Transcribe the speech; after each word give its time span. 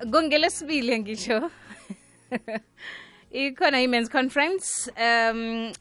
kungelesibili 0.00 0.98
ngisho 0.98 1.50
ikhona 3.30 3.82
i-men's 3.82 4.08
conference 4.08 4.92
um 4.96 5.72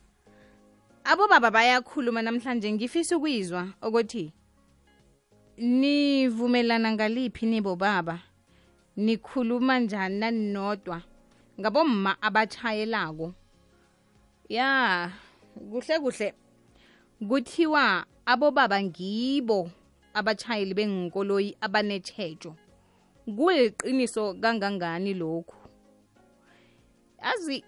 abobaba 1.03 1.51
bayakhuluma 1.51 2.21
namhlanje 2.21 2.71
ngifisa 2.71 3.17
ukuyizwa 3.17 3.67
ukuthi 3.81 4.33
nivumelana 5.57 6.91
ngaliphi 6.91 7.45
nibo 7.45 7.75
baba? 7.75 8.19
Nikhuluma 8.97 9.79
njani 9.79 10.19
naninodwa 10.19 11.01
ngabomma 11.59 12.21
abachayelako 12.21 13.33
ya 14.49 15.11
kuhle 15.71 15.99
kuhle. 15.99 16.33
Kuthiwa 17.27 18.05
abobaba 18.25 18.83
ngibo 18.83 19.71
abachayeli 20.13 20.73
benkoloyi 20.73 21.57
abanetshejo 21.61 22.55
kuliqiniso 23.37 24.33
kangangani 24.41 25.13
lokhu? 25.13 25.55
Azi 27.21 27.63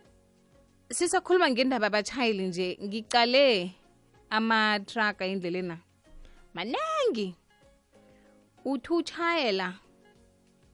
sisakhuluma 0.90 1.50
ngendaba 1.50 1.88
abatshayeli 1.88 2.48
nje 2.48 2.78
ngicale 2.84 3.76
amatraga 4.30 5.26
na 5.62 5.78
manengi! 6.54 7.36
Uthi 8.66 8.94
utshayela 8.94 9.74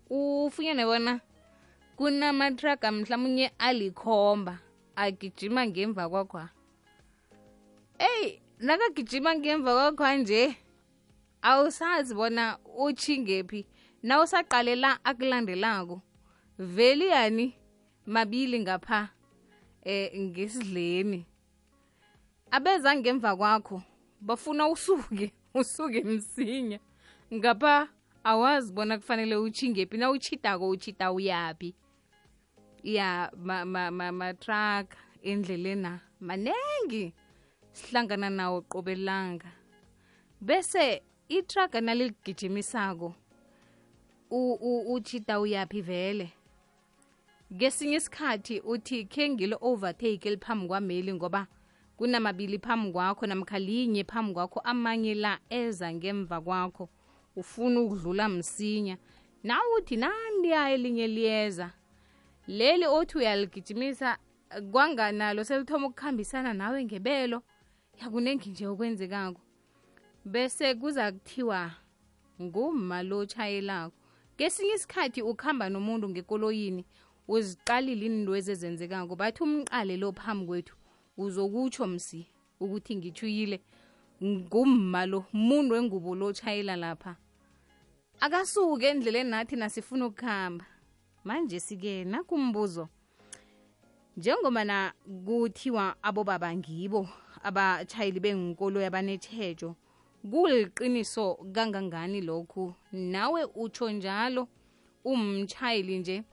ufunyane 0.09 0.85
bona 0.85 1.19
kunamatraga 1.97 2.91
mhlawumunye 2.91 3.51
alikhomba 3.57 4.59
agijima 4.95 5.67
ngemva 5.67 6.09
kwakho. 6.09 6.49
Eyi 7.99 8.41
nakagijima 8.59 9.35
ngemva 9.35 9.73
kwakho 9.73 10.17
nje 10.17 10.57
awusazi 11.41 12.13
bona 12.13 12.57
utshingephi 12.77 13.65
na 14.03 14.21
usaqalela 14.21 14.99
akulandelako. 15.03 16.01
Veli 16.59 17.08
yani 17.08 17.53
mabili 18.05 18.59
ngapha 18.59 19.09
eh 19.83 20.19
ngesidleni. 20.19 21.25
Abeza 22.52 22.95
ngemva 22.95 23.35
kwakho 23.35 23.81
bafuna 24.22 24.67
usuke 24.67 25.33
usuke 25.53 26.03
msinya. 26.03 26.80
Ngapha 27.33 27.89
awazi 28.23 28.73
bona 28.73 28.97
kufanele 28.97 29.35
uchingephi 29.35 29.97
na 29.97 30.11
utshitako 30.11 30.69
uchita 30.69 31.11
uyaphi? 31.11 31.75
Ya 32.83 33.31
ma 33.35 33.66
ma 33.66 33.91
ma 33.91 34.11
matruck 34.11 34.95
endlelena 35.23 36.00
manengi 36.19 37.13
sihlangana 37.72 38.29
nawo 38.29 38.61
qobelanga 38.61 39.52
bese 40.41 41.03
itraga 41.29 41.81
naliligijimisako 41.81 43.16
uchita 44.30 45.39
uyaphi 45.39 45.81
vele? 45.81 46.33
Ngesinye 47.53 47.95
isikhathi 47.95 48.59
uthi 48.59 49.06
khe 49.06 49.30
ngilo 49.30 49.58
overtake 49.61 50.28
eliphambi 50.28 50.67
kwameli 50.67 51.14
ngoba 51.14 51.47
kunamabili 51.97 52.59
phambi 52.59 52.92
kwakho 52.92 53.25
namkhalinye 53.28 54.03
phambi 54.03 54.34
kwakho 54.34 54.59
amanye 54.59 55.16
la 55.16 55.39
eza 55.50 55.94
ngemva 55.94 56.42
kwakho 56.42 56.89
ufuna 57.36 57.81
ukudlula 57.81 58.30
msinya. 58.30 58.97
Nawe 59.44 59.75
uthi 59.78 59.95
nandiya 59.95 60.72
elinye 60.72 61.08
liyeza. 61.08 61.72
Leli 62.47 62.86
othi 62.86 63.17
uyaligijimisa 63.17 64.17
kwanganalo 64.72 65.44
selithoma 65.44 65.88
ukukhambisana 65.88 66.53
nawe 66.53 66.84
ngebelo. 66.86 67.44
Yakunengi 68.02 68.50
nje 68.50 68.67
okwenzekako. 68.67 69.41
Bese 70.25 70.75
kuza 70.75 71.12
kuthiwa 71.12 71.72
ngumma 72.41 73.03
lo 73.03 73.25
tshayelako 73.25 73.95
kesinye 74.38 74.73
isikhathi 74.73 75.21
ukuhamba 75.21 75.69
nomuntu 75.69 76.09
ngekoloyini 76.09 76.85
uziqalile 77.27 78.05
iindwezi 78.05 78.52
ezenzekako? 78.52 79.16
Bathi 79.16 79.44
umqale 79.44 79.97
lo 79.97 80.11
phambi 80.11 80.45
kwethu 80.45 80.75
uzokutsho 81.17 81.88
msi 81.88 82.28
ukuthi 82.59 82.95
ngithuyile 82.95 83.57
ngumma 84.23 85.06
lo 85.06 85.25
muntu 85.34 85.73
wengubo 85.73 86.16
lo 86.16 86.34
tshayela 86.34 86.75
lapha. 86.75 87.16
Akasuke 88.19 88.85
endleleni 88.88 89.29
nathi 89.29 89.56
nasifuna 89.56 90.06
ukuhamba 90.06 90.66
manje 91.23 91.59
sike 91.59 92.03
nakumbuzo. 92.06 92.89
Njengoba 94.17 94.63
na 94.63 94.94
kuthiwa 95.25 95.95
abobaba 96.03 96.56
ngibo 96.56 97.09
abatshayeli 97.44 98.19
benkolo 98.19 98.81
yabanetshejo 98.81 99.75
kuliqiniso 100.31 101.35
kangangani 101.53 102.21
lokhu? 102.21 102.73
Nawe 102.91 103.43
utsho 103.55 103.91
njalo 103.91 104.47
umtshayeli 105.05 105.99
nje 105.99 106.23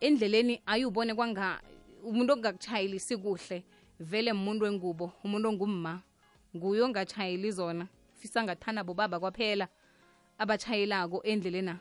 endleleni 0.00 0.62
ayubone 0.66 1.14
kwanga 1.14 1.60
umuntu 2.04 2.32
ongakuchayelisi 2.32 3.16
kuhle 3.16 3.64
vele 4.00 4.32
umuntu 4.32 4.64
wengubo 4.64 5.12
umuntu 5.24 5.48
ongumma 5.48 6.02
nguye 6.56 6.82
ongatshayeli 6.82 7.50
zona. 7.50 7.86
Fisa 8.18 8.42
ngathana 8.42 8.84
bobaba 8.84 9.20
kwaphela 9.20 9.68
abachayelako 10.38 11.22
endlelena. 11.22 11.78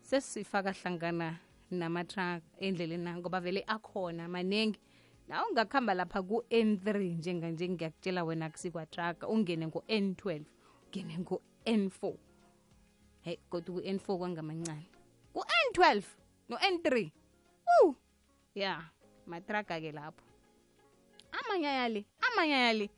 Sesifaka 0.00 0.72
hlangana 0.72 1.38
namatraka 1.70 2.46
endlelena 2.58 3.16
ngoba 3.16 3.40
vele 3.40 3.64
akhona 3.66 4.28
maningi 4.28 4.80
na 5.28 5.46
ungakuhamba 5.46 5.94
lapha 5.94 6.22
ku-n3 6.22 7.16
njenganje 7.18 7.68
ngiyakutshela 7.68 8.24
wena 8.24 8.50
kusikwatraka 8.50 9.28
ungene 9.28 9.66
ngo-n12 9.66 10.53
ungene 10.94 11.18
ngo-n4 11.18 12.14
hey 13.26 13.36
kodwa 13.50 13.82
ku-n4 13.82 14.18
kwangamancane. 14.18 14.86
Ku-n12 15.34 16.02
no-n3 16.48 17.10
uh 17.82 17.94
ya 18.54 18.78
matraga-ke 19.26 19.90
lapho. 19.90 20.22
Amanyayali 21.34 22.06
amanyayali. 22.22 22.90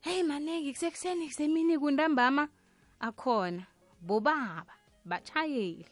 Heyi 0.00 0.22
maningi 0.22 0.72
kusekuseni 0.72 1.28
kusemini 1.28 1.78
kuntambama? 1.78 2.48
Akhona. 3.00 3.66
Bobaba 4.00 4.76
batshayeli 5.04 5.86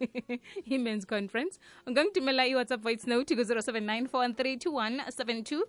i-men's 0.72 1.06
conference. 1.06 1.58
Ungangithumela 1.86 2.44
i-whatsapp 2.44 2.82
voice 2.82 3.06
note 3.08 3.32
ku-079 3.36 4.08
4132172 4.08 5.64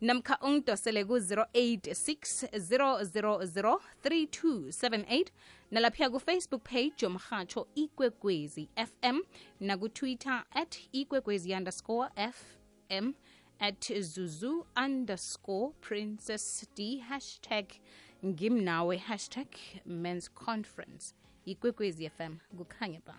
namkha 0.00 0.38
ungidosele 0.40 1.04
ku-086 1.04 2.48
000 2.58 3.80
3278 4.02 5.24
nalaphiya 5.70 6.10
kufacebook 6.10 6.62
page 6.64 6.94
yomhatsho 7.02 7.66
ikwekwezi 7.74 8.68
fm 8.76 9.18
nakutwitter 9.60 10.44
at 10.50 10.76
ikwekwezi 10.92 11.54
underscore 11.54 12.08
fm 12.32 13.12
at 13.58 13.92
zuzu 14.00 14.66
underscore 14.84 15.72
princess 15.80 16.66
d 16.76 16.98
hashtag 16.98 17.66
ngimnawe 18.24 18.96
hashtag 18.96 19.46
men's 19.86 20.30
conference. 20.34 21.14
Ikwekwezi 21.46 22.08
fm 22.10 22.36
kukhanya 22.58 23.00
ba 23.06 23.14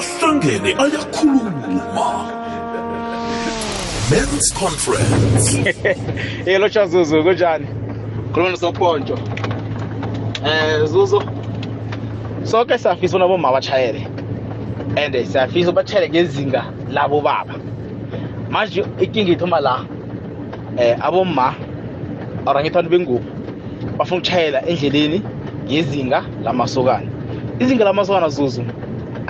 ahlangene 0.00 0.70
ayakhuluma 0.84 2.06
men's 4.10 4.50
conference. 4.52 5.54
Yelo 6.46 6.68
cha 6.68 6.86
zuzu 6.86 7.22
kunjani? 7.22 7.66
Khuluma 8.32 8.50
nosophontsho 8.50 9.18
eh 10.44 10.84
zuzu 10.86 11.22
sonke 12.44 12.78
siyafisa 12.78 13.12
bona 13.12 13.28
bomma 13.28 13.52
batshayele 13.52 14.06
and 14.96 15.14
siyafisa 15.14 15.72
batshayele 15.72 16.08
ngezinga 16.10 16.64
labo 16.90 17.20
baba. 17.20 17.54
Manje 18.50 18.84
inkinga 19.00 19.32
ithoma 19.32 19.60
la 19.60 19.84
eh 20.78 20.96
abomma 21.00 21.54
or 22.46 22.54
ngithi 22.54 22.78
abantu 22.78 22.90
bengubo 22.90 23.24
bafuna 23.98 24.20
ukutshayela 24.20 24.66
endleleni 24.66 25.22
ngezinga 25.66 26.24
lamasokana. 26.42 27.08
Izinga 27.60 27.84
lamasokana 27.84 28.28
zuzu 28.28 28.64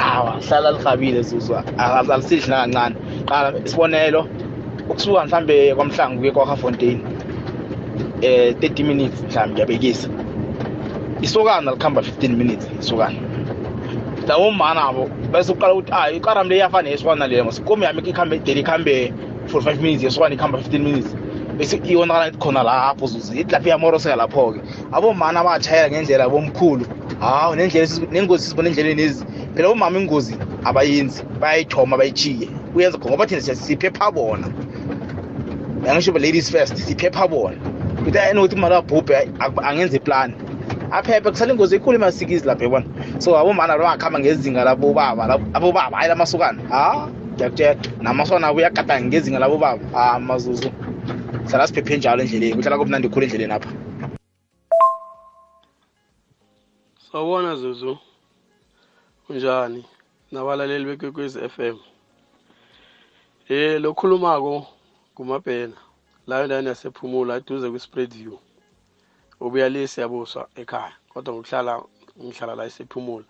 awa 0.01 0.41
hlala 0.41 0.71
lihabile 0.73 1.23
zuzu. 1.23 1.55
Alisidli 1.79 2.51
nakancane. 2.51 2.97
Qala 3.27 3.53
isibonelo 3.65 4.27
ukusuka 4.89 5.25
mhlambe 5.27 5.75
kwamhlangu 5.75 6.19
kuye 6.19 6.33
kwakafontein 6.33 7.01
eh 8.23 8.55
30 8.55 8.85
minutes 8.85 9.23
mhlambe 9.23 9.53
ngiyabekisa 9.55 10.09
isokana 11.23 11.71
likhamba 11.71 12.01
15 12.03 12.37
minutes 12.37 12.69
isokana. 12.81 13.19
Lawo 14.29 14.51
mma 14.51 14.75
nabo 14.75 15.11
bese 15.33 15.53
uqala 15.53 15.75
ukuthi 15.75 15.93
hayi 15.93 16.17
ikaram 16.17 16.49
le 16.49 16.57
iyafana 16.57 16.89
yesokana 16.89 17.27
leyo 17.27 17.45
masikomi 17.45 17.85
yami 17.85 18.01
ikhambe 18.01 18.39
deli 18.39 18.61
ikhambe 18.61 19.13
45 19.53 19.81
minutes 19.83 20.03
yesokana 20.03 20.35
ikhamba 20.35 20.59
15 20.59 20.79
minutes. 20.79 21.17
Bese 21.57 21.81
iyonakala 21.85 22.29
ithi 22.29 22.39
khona 22.39 22.63
lapho 22.63 23.07
zuzu 23.07 23.35
ithi 23.35 23.53
lapho 23.53 23.69
iyamoroseka 23.69 24.17
lapho-ke. 24.17 24.61
Abomana 24.93 25.45
batshayela 25.45 25.91
ngendlela 25.91 26.29
bomkhulu 26.29 26.87
hawu 27.21 27.55
nendlela 27.57 27.87
nengozi 28.13 28.43
sizibona 28.45 28.69
endleleni 28.69 29.03
ezi. 29.03 29.25
Phela 29.55 29.69
bomama 29.69 29.99
ingozi 29.99 30.37
abayenzi 30.65 31.23
bayayithoma 31.41 31.97
bayichiye 31.97 32.49
kuyenza 32.73 32.99
khona 32.99 33.11
ngoba 33.11 33.27
thina 33.27 33.41
siphepha 33.41 34.11
bona. 34.11 34.47
Angisho 35.89 36.13
ladies 36.19 36.51
first 36.51 36.77
siphepha 36.77 37.29
bona. 37.29 37.57
Ukuthi 38.01 38.19
ayinokuthi 38.19 38.57
imali 38.57 38.75
wabhubhe 38.75 39.29
angenza 39.63 39.97
iplani 39.97 40.35
aphephe 40.93 41.31
kusale 41.31 41.53
ingozi 41.53 41.77
ekhulu 41.77 41.97
emasikizi 41.97 42.47
lapha 42.47 42.65
yabona? 42.65 42.87
So 43.19 43.37
abomana 43.39 43.77
lo 43.77 43.85
bangakhamba 43.85 44.19
ngezinga 44.21 44.65
labobaba 44.65 45.27
labo- 45.27 45.51
abobaba 45.55 45.97
hayi 45.97 46.09
lamasokana. 46.09 46.59
Ha 46.71 47.09
ngiyakutshela 47.35 47.77
namasokana 48.01 48.49
abo 48.49 48.59
uyagadanga 48.59 49.07
ngezinga 49.07 49.39
labobaba 49.39 49.81
ha 49.93 50.19
mazuzu. 50.19 50.71
Sala 51.45 51.67
siphephe 51.67 51.97
njalo 51.97 52.23
endleleni 52.23 52.55
kuhlala 52.55 52.79
kumnandi 52.79 53.09
khulu 53.09 53.25
endleleni 53.27 53.53
apha 53.53 53.71
Sawubona 57.13 57.57
Zuzu. 57.57 57.99
Unjani? 59.29 59.85
Nabalaleli 60.33 60.85
bekwekwezi 60.85 61.49
FM. 61.49 61.77
Eh 63.49 63.81
lokhulumako 63.81 64.67
kumabhena. 65.15 65.77
La 66.27 66.43
endaweni 66.43 66.69
yasephumula 66.69 67.37
eduze 67.37 67.71
kwi-spread 67.71 68.15
view. 68.15 68.39
Ubuya 69.41 69.69
le 69.69 69.87
siyabuswa 69.87 70.49
ekhaya. 70.55 70.93
Kodwa 71.09 71.35
ngokuhlala 71.35 71.83
ngihlala 72.23 72.55
la 72.55 72.65
esephumula. 72.65 73.27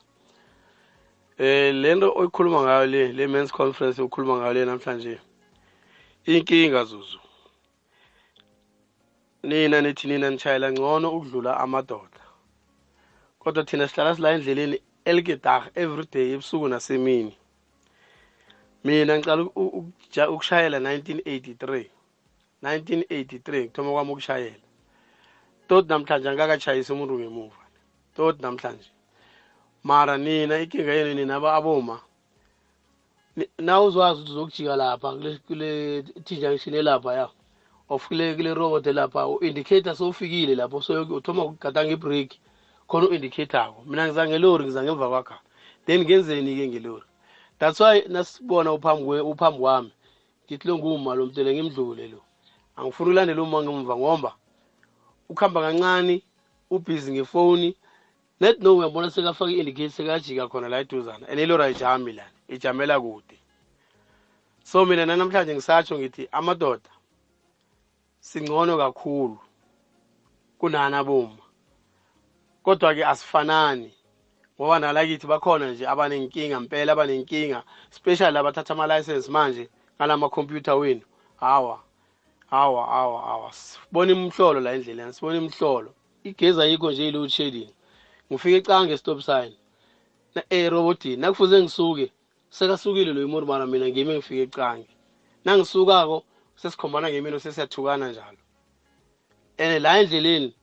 Eh 1.38 1.75
lento 1.75 2.12
oyikhuluma 2.17 2.62
ngayo 2.62 2.87
le 2.87 3.12
le 3.12 3.27
men's 3.27 3.53
conference 3.53 4.03
okhuluma 4.03 4.37
ngayo 4.37 4.53
le 4.53 4.65
namhlanje. 4.65 5.19
Inkinga 6.27 6.85
Zuzu. 6.85 7.19
Nina 9.43 9.81
nithi 9.81 10.09
nina 10.09 10.31
nishayela 10.31 10.73
ngcono 10.73 11.17
ukudlula 11.17 11.61
amadoda. 11.61 12.10
Kodwa 13.41 13.65
thina 13.65 13.89
sihlala 13.89 14.15
sila 14.17 14.29
endleleni 14.33 14.79
elgedag 15.05 15.63
every 15.75 16.07
day 16.13 16.33
ebusuku 16.35 16.69
nasemini. 16.69 17.35
Mina 18.85 19.19
ngicala 19.19 19.43
u- 19.43 19.53
u- 19.57 19.73
ukuja- 19.79 20.31
ukushayela 20.31 20.79
1983 20.79 21.91
1983 22.63 23.65
ngithoma 23.65 23.91
kwami 23.93 24.11
ukushayela. 24.13 24.65
Tot 25.69 25.89
namhlanje 25.89 26.29
angikakatshayisi 26.29 26.93
umuntu 26.93 27.15
ngemuva. 27.19 27.63
Tot 28.17 28.41
namhlanje. 28.41 28.91
Mara 29.85 30.19
nina 30.19 30.59
inkinga 30.61 30.93
yenu 30.93 31.15
nina 31.15 31.37
aba- 31.37 31.55
aboma 31.57 32.01
ni- 33.37 33.49
na 33.59 33.81
uzwazi 33.81 34.21
ukuthi 34.21 34.33
uzokujika 34.33 34.77
lapha 34.77 35.13
kule 35.13 35.39
kule 35.47 36.03
t-junction 36.03 36.75
elapha 36.75 37.15
ya. 37.15 37.29
Of 37.89 38.09
kule 38.09 38.35
kule 38.35 38.55
robot 38.55 38.87
lapha 38.87 39.27
u-indicator 39.29 39.97
sowufikile 39.97 40.55
lapho 40.55 40.83
so 40.83 41.03
uthoma 41.03 41.45
ukugadanga 41.45 41.93
ibreak 41.93 42.31
khona 42.91 43.07
u-indicator-ko. 43.07 43.85
Mina 43.87 44.07
ngiza 44.07 44.29
ngelori 44.29 44.65
ngiza 44.65 44.83
ngemva 44.83 45.09
kwakha. 45.09 45.39
Then 45.87 46.01
ngenzeni-ke 46.05 46.69
ngelori? 46.69 47.07
That's 47.59 47.81
why 47.81 48.03
nasibona 48.09 48.73
uphambi 48.73 49.05
kwe- 49.05 49.21
uphambi 49.33 49.59
kwami 49.59 49.93
ngithi 50.47 50.69
lo 50.69 50.79
nguma 50.79 51.15
lo 51.15 51.27
mtele 51.27 51.55
ngimdlule 51.55 52.09
lo. 52.09 52.21
Angifuni 52.77 53.11
ulandela 53.11 53.43
uma 53.43 53.63
ngemva 53.63 53.97
ngomba. 53.97 54.35
Ukuhamba 55.29 55.61
kancane 55.61 56.23
ubhizi 56.71 57.13
ngefoni. 57.13 57.77
Let 58.41 58.61
no 58.61 58.77
uyabona 58.77 59.11
sekafaka 59.11 59.51
i-indicate 59.51 59.91
sekajika 59.91 60.49
khona 60.49 60.69
la 60.69 60.81
eduzana 60.81 61.29
and 61.29 61.41
ilori 61.41 61.63
ayijami 61.63 62.13
lana 62.13 62.31
ijamela 62.49 63.01
kude. 63.01 63.39
So 64.65 64.87
mina 64.87 65.07
nanamhlanje 65.07 65.55
ngisatsho 65.55 65.99
ngithi 65.99 66.29
amadoda 66.33 66.91
singcono 68.21 68.77
kakhulu 68.77 69.39
kunani 70.59 70.97
aboma 70.97 71.43
kodwa-ke 72.70 73.05
asifanani 73.06 73.90
ngoba 74.55 74.78
nalakithi 74.78 75.26
bakhona 75.26 75.70
nje 75.72 75.88
abanenkinga 75.88 76.61
mpela 76.61 76.93
abanenkinga 76.93 77.62
special 77.90 78.37
abathatha 78.37 78.75
ama-license 78.75 79.31
manje 79.31 79.69
ngalamakhompyutha 79.96 80.75
wenu. 80.75 81.00
Hawa 81.37 81.81
hawa 82.50 82.87
hawa 82.87 83.22
hawa. 83.22 83.52
Sibona 83.52 84.12
imhlolo 84.12 84.61
la 84.61 84.72
endleleni 84.75 85.12
sibona 85.12 85.37
imhlolo. 85.38 85.94
Igezi 86.25 86.61
ayikho 86.62 86.93
nje 86.93 87.08
i-load 87.08 87.31
shedding. 87.31 87.70
Ngifike 88.31 88.56
ecanga 88.56 88.99
stop 88.99 89.20
sign. 89.20 89.52
Na 90.34 90.43
erobotini 90.50 91.17
nakufuze 91.17 91.62
ngisuke 91.62 92.12
sekasukile 92.50 93.12
lo 93.12 93.22
imoto 93.22 93.46
mara 93.46 93.67
mina 93.67 93.88
ngimi 93.88 94.14
ngifike 94.14 94.43
ecange 94.43 94.88
nangisukako 95.44 96.25
sesikhombana 96.56 97.11
ngemini 97.11 97.40
sesiyathukana 97.40 98.08
njalo. 98.08 98.38
And 99.58 99.82
la 99.82 99.99
endleleni 99.99 100.55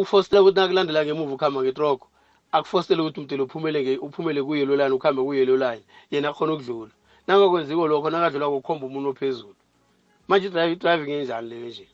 ufostela 0.00 0.42
ukuthi 0.42 0.60
nakulandela 0.60 1.04
ngemuva 1.04 1.32
ukuhamba 1.34 1.60
ngetroko 1.62 2.06
akufostele 2.52 3.00
ukuthi 3.02 3.20
umdela 3.20 3.42
uphumele 3.44 3.78
nge- 3.82 4.00
uphumele 4.06 4.40
kuyelo 4.46 4.76
line 4.76 4.94
ukuhambe 4.96 5.22
kuyelo 5.26 5.54
line 5.56 5.82
yena 6.12 6.28
akhona 6.30 6.52
ukudlula. 6.52 6.92
Nangakwenziko 7.26 7.88
lokho 7.88 8.08
nakadlula 8.10 8.46
kukhomba 8.52 8.86
umuntu 8.86 9.08
ophezulu. 9.10 9.56
Manje 10.28 10.46
i-drive- 10.48 10.72
i-driving 10.72 11.12
enjani 11.12 11.48
leyo 11.48 11.68
nje. 11.68 11.86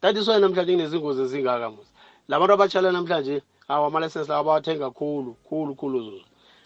That 0.00 0.16
is 0.16 0.28
why 0.28 0.38
namhlanje 0.38 0.72
kunezingozi 0.72 1.22
ezingaka 1.22 1.70
musa 1.70 1.92
la 2.28 2.38
bantu 2.38 2.52
abatshala 2.54 2.92
namhlanje 2.92 3.42
awu 3.68 3.86
ama-license 3.86 4.28
lawo 4.28 4.44
bawathenga 4.44 4.90
khulu 4.90 5.36
khulu 5.48 5.74
khulu 5.74 5.98
zuzu. 6.00 6.24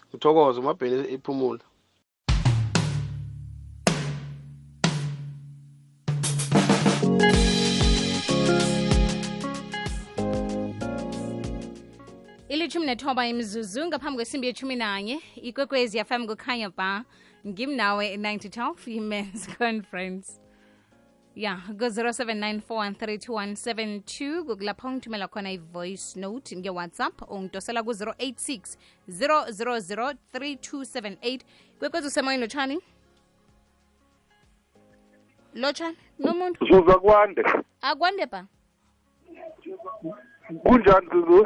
Ngithokoze 0.09 0.59
umabheni 0.59 1.13
iphumula. 1.15 1.63
Ilithumi 12.63 12.85
nethoba 12.85 13.27
imzuzu 13.27 13.85
ngaphambi 13.87 14.15
kwesimbi 14.17 14.47
yethumi 14.47 14.75
nanye. 14.75 15.21
Ikwekwezi 15.35 15.97
yafam 15.97 16.27
kukhanya 16.27 16.69
ba 16.69 17.03
ngimnawe 17.47 18.17
9012 18.17 18.91
i-mens 18.95 19.47
conference. 19.57 20.39
Ya 21.35 21.55
ku-0794132172 21.67 24.63
lapho 24.63 24.87
ungithumela 24.87 25.27
khona 25.27 25.51
i-voice 25.51 26.19
note 26.19 26.55
nge-whatsapp 26.55 27.21
ungitosela 27.31 27.83
ku-086 27.83 28.77
000 29.09 30.15
3278 30.33 31.39
kwekwezi 31.79 32.07
usemoyeni 32.07 32.41
lotshani? 32.41 32.79
Lotshani 35.53 35.97
nomuntu? 36.19 36.65
Zuzu 36.65 36.91
akwande 36.91 37.43
akwande 37.81 38.25
ba? 38.25 38.45
Kunjani 40.63 41.07
zuzu 41.11 41.45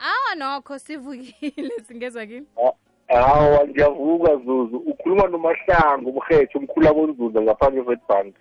awa 0.00 0.34
nokho 0.34 0.78
sivukile 0.78 1.70
singezwa 1.88 2.26
kini? 2.26 2.46
Hawa 3.08 3.66
ngiyavuka 3.68 4.36
zuzu. 4.36 4.76
Ukhuluma 4.76 5.28
nomahlangu 5.28 6.10
umrhetho 6.10 6.58
umkhulu 6.58 6.88
abonzuza 6.88 7.42
ngaphandle 7.42 7.82
kwetbank 7.82 8.34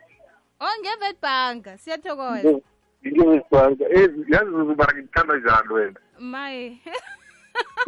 oh 0.59 0.75
ngevetbank 0.79 1.67
siyathokoza. 1.79 2.59
Ngewetbank 3.07 3.79
yazi 3.79 4.49
zuzu 4.51 4.75
mara 4.75 4.93
ngithanda 4.97 5.37
njani 5.37 5.73
wena. 5.73 5.99
Maye. 6.19 6.77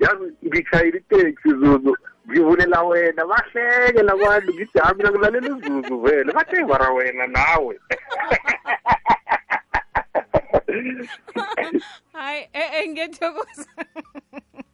Yazi 0.00 0.32
ngitshayela 0.46 0.98
iteksi 0.98 1.48
zuzu. 1.48 1.96
Ngivulela 2.30 2.82
wena 2.82 3.26
bahleke 3.26 4.02
labantu 4.02 4.54
ngithi 4.54 4.78
hami 4.78 5.02
nakulalela 5.02 5.48
izuzu 5.48 6.00
vele. 6.00 6.32
Bathe 6.32 6.64
bara 6.64 6.90
wena 6.90 7.26
nawe 7.26 7.80
hayi 12.12 12.48
eh 12.52 12.88
ngiyathokoza 12.88 13.70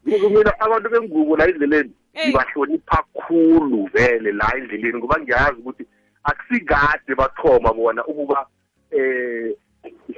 Zuzu 0.07 0.31
mina 0.31 0.61
abantu 0.61 0.91
bengubo 0.91 1.37
la 1.37 1.49
endleleni 1.49 1.93
Eh. 2.15 2.29
ngibahlonipha 2.29 3.05
khulu 3.15 3.89
vele 3.93 4.33
la 4.33 4.53
endleleni 4.57 4.99
ngoba 4.99 5.21
ngiyazi 5.21 5.61
ukuthi 5.61 5.87
akusikade 6.25 7.15
bathoma 7.17 7.73
bona 7.73 8.05
ukuba 8.07 8.47
eh 8.91 9.57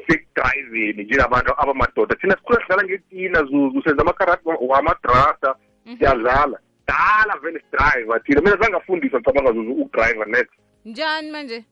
sekudriving 0.06 1.04
njengabantu 1.04 1.52
abamadoda. 1.56 2.16
Thina 2.16 2.36
sikhula 2.36 2.60
sidlala 2.60 2.84
ngetina 2.84 3.44
zuzu 3.44 3.82
senza 3.82 4.02
amakarati 4.02 4.42
wamadrasa 4.60 5.54
siyadlala. 5.98 6.58
Dala 6.86 7.38
vele 7.42 7.60
sidriver 7.70 8.22
thina 8.24 8.40
mina 8.40 8.56
zangafundiswa 8.56 9.20
ngicabanga 9.20 9.52
zuzu 9.52 9.72
ukudriver 9.72 10.26
next. 10.28 10.54
Njani 10.84 11.30
manje? 11.30 11.64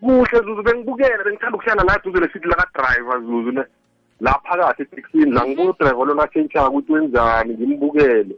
Kuhle 0.00 0.38
zuzu 0.44 0.62
bengibukela 0.62 1.24
bengithanda 1.24 1.56
ukuhlala 1.56 1.82
la 1.84 2.00
duze 2.04 2.20
lesithi 2.20 2.48
lakadriver 2.48 3.20
zuzu 3.20 3.52
ne? 3.52 3.64
La 4.20 4.40
phakathi 4.44 4.82
etekisini 4.82 5.32
la 5.32 5.46
ngibona 5.46 5.70
udriver 5.70 6.06
lona 6.06 6.22
atshentshaka 6.22 6.68
ukuthi 6.70 6.92
wenzani 6.92 7.54
ngimbukele. 7.54 8.34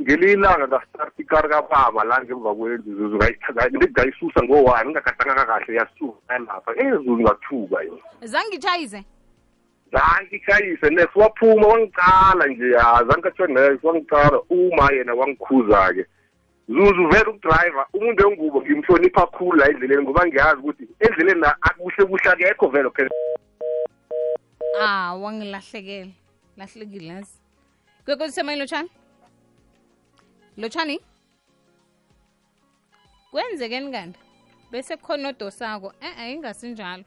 Ngelinye 0.00 0.32
ilanga 0.32 0.68
ngastarta 0.68 1.22
ikari 1.22 1.48
kababa 1.48 2.04
la 2.04 2.22
ngemva 2.22 2.54
kwendlu 2.54 2.96
zuzu 2.98 3.16
ngayithi 3.16 3.90
ngayisusa 3.90 4.42
ngo-one 4.42 4.90
ngingagadanga 4.90 5.46
kahle 5.46 5.74
yasuka 5.74 6.38
lapha. 6.38 6.70
Eh 6.76 6.92
zuzu 6.92 7.20
ngathuka 7.20 7.82
yona 7.82 8.02
zangitshayize 8.22 9.04
zange 9.92 10.36
ikhayise 10.36 10.90
nes 10.90 11.08
waphuma 11.14 11.66
wangicala 11.66 12.46
nje 12.46 12.70
ya 12.70 13.04
zange 13.08 13.22
kathiwa 13.22 13.48
nes 13.48 13.84
wangicala 13.84 14.40
uma 14.50 14.92
yena 14.92 15.14
wangikhuza-ke 15.14 16.06
zuzu 16.68 17.08
vele 17.08 17.28
ukudriver 17.30 17.86
umuntu 17.92 18.28
wengubo 18.28 18.62
ngimhlonipha 18.62 19.26
khulu 19.26 19.58
la 19.58 19.70
endleleni 19.70 20.02
ngoba 20.02 20.26
ngiyazi 20.26 20.60
ukuthi 20.60 20.84
endleleni 21.00 21.40
la 21.40 21.56
akuhle 21.62 22.04
kuhle 22.06 22.30
akekho 22.30 22.68
vele 22.68 22.90
phela. 22.90 23.10
Ah 24.80 25.14
wangilahlekela 25.14 26.12
lahlekile 26.56 27.06
yazi 27.06 27.38
kwekwezi 28.04 28.32
usemoyeni 28.32 28.60
lotshani? 28.60 28.90
Lotshani? 30.56 31.00
Kwenzekeni 33.30 33.92
kanti? 33.92 34.18
Bese 34.70 34.96
kukhona 34.96 35.28
odosako. 35.28 35.92
E-e 36.00 36.32
ingasinjalo. 36.32 37.04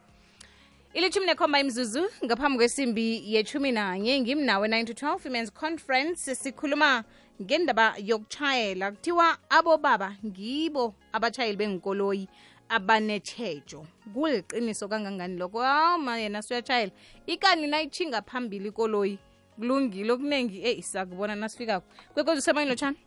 Ilithumi 0.93 1.25
nekhomba 1.25 1.60
imzuzu 1.60 2.03
ngaphambi 2.25 2.58
kwesimbi 2.58 3.34
yethumi 3.34 3.72
nanye 3.72 4.22
ngimnawe 4.22 4.67
9 4.67 4.86
to 4.86 4.93
12 4.93 5.25
women's 5.25 5.53
conference 5.53 6.36
sikhuluma 6.36 7.03
ngendaba 7.41 7.93
yokutshayela 7.98 8.91
kuthiwa 8.91 9.38
abobaba 9.50 10.15
ngibo 10.25 10.93
abatshayeli 11.13 11.58
bengikoloyi 11.58 12.27
abanetshejo 12.69 13.86
kuliqiniso 14.13 14.88
kangangani 14.88 15.38
lokho? 15.38 15.62
Ma 15.98 16.17
yena 16.17 16.41
suyatshayela 16.41 16.91
ikani 17.27 17.67
nayitshinga 17.67 18.22
phambili 18.22 18.69
ikoloyi 18.69 19.19
kulungile 19.55 20.12
okuningi 20.12 20.65
eyi 20.65 20.81
sakubona 20.81 21.36
nasifikako. 21.36 21.86
Kwekwezi 22.13 22.39
usemayini 22.39 22.69
lotshani 22.69 22.98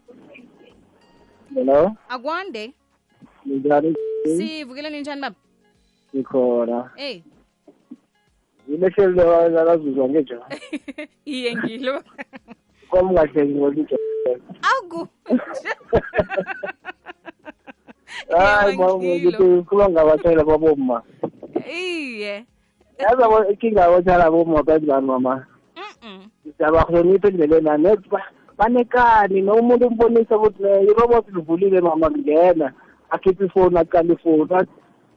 Hello, 1.55 1.97
akwande? 2.09 2.73
Ninjani 3.45 5.21
baba? 5.21 5.37
Ikhona 6.15 6.91
eyi 6.97 7.25
Ilehlelo 8.69 9.49
lakazuzwa 9.49 10.09
ngejo. 10.09 10.39
iye 11.25 11.57
ngilo 11.57 12.03
Kwami 12.91 13.09
ungahleki 13.09 13.55
ngolijo. 13.55 13.97
aku 14.63 15.09
Hayi 18.39 18.77
mama 18.77 18.95
ngilo. 18.99 19.31
ngithi 19.31 19.63
kuba 19.69 19.89
ngabatshayela 19.89 20.45
kwabomma. 20.45 21.03
iye 21.73 22.45
Yaza 22.99 23.29
bo 23.29 23.49
ikinga 23.51 23.85
yothala 23.85 24.31
bomma 24.31 24.63
bezibani 24.63 25.07
mama. 25.07 25.47
Mm-mm. 25.77 26.31
Siyabahlonipha 26.57 27.29
endleleni 27.29 27.69
anethi 27.71 28.09
ba 28.11 28.23
banekani 28.59 29.41
nomuntu 29.43 29.87
umbonisa 29.87 30.37
ukuthi 30.37 30.63
ne 30.63 30.83
irobot 30.85 31.27
livulile 31.35 31.81
mama 31.81 32.11
ngena 32.11 32.73
akhipha 33.11 33.45
ifoni 33.45 33.79
aqala 33.79 34.13
ifoni 34.15 34.47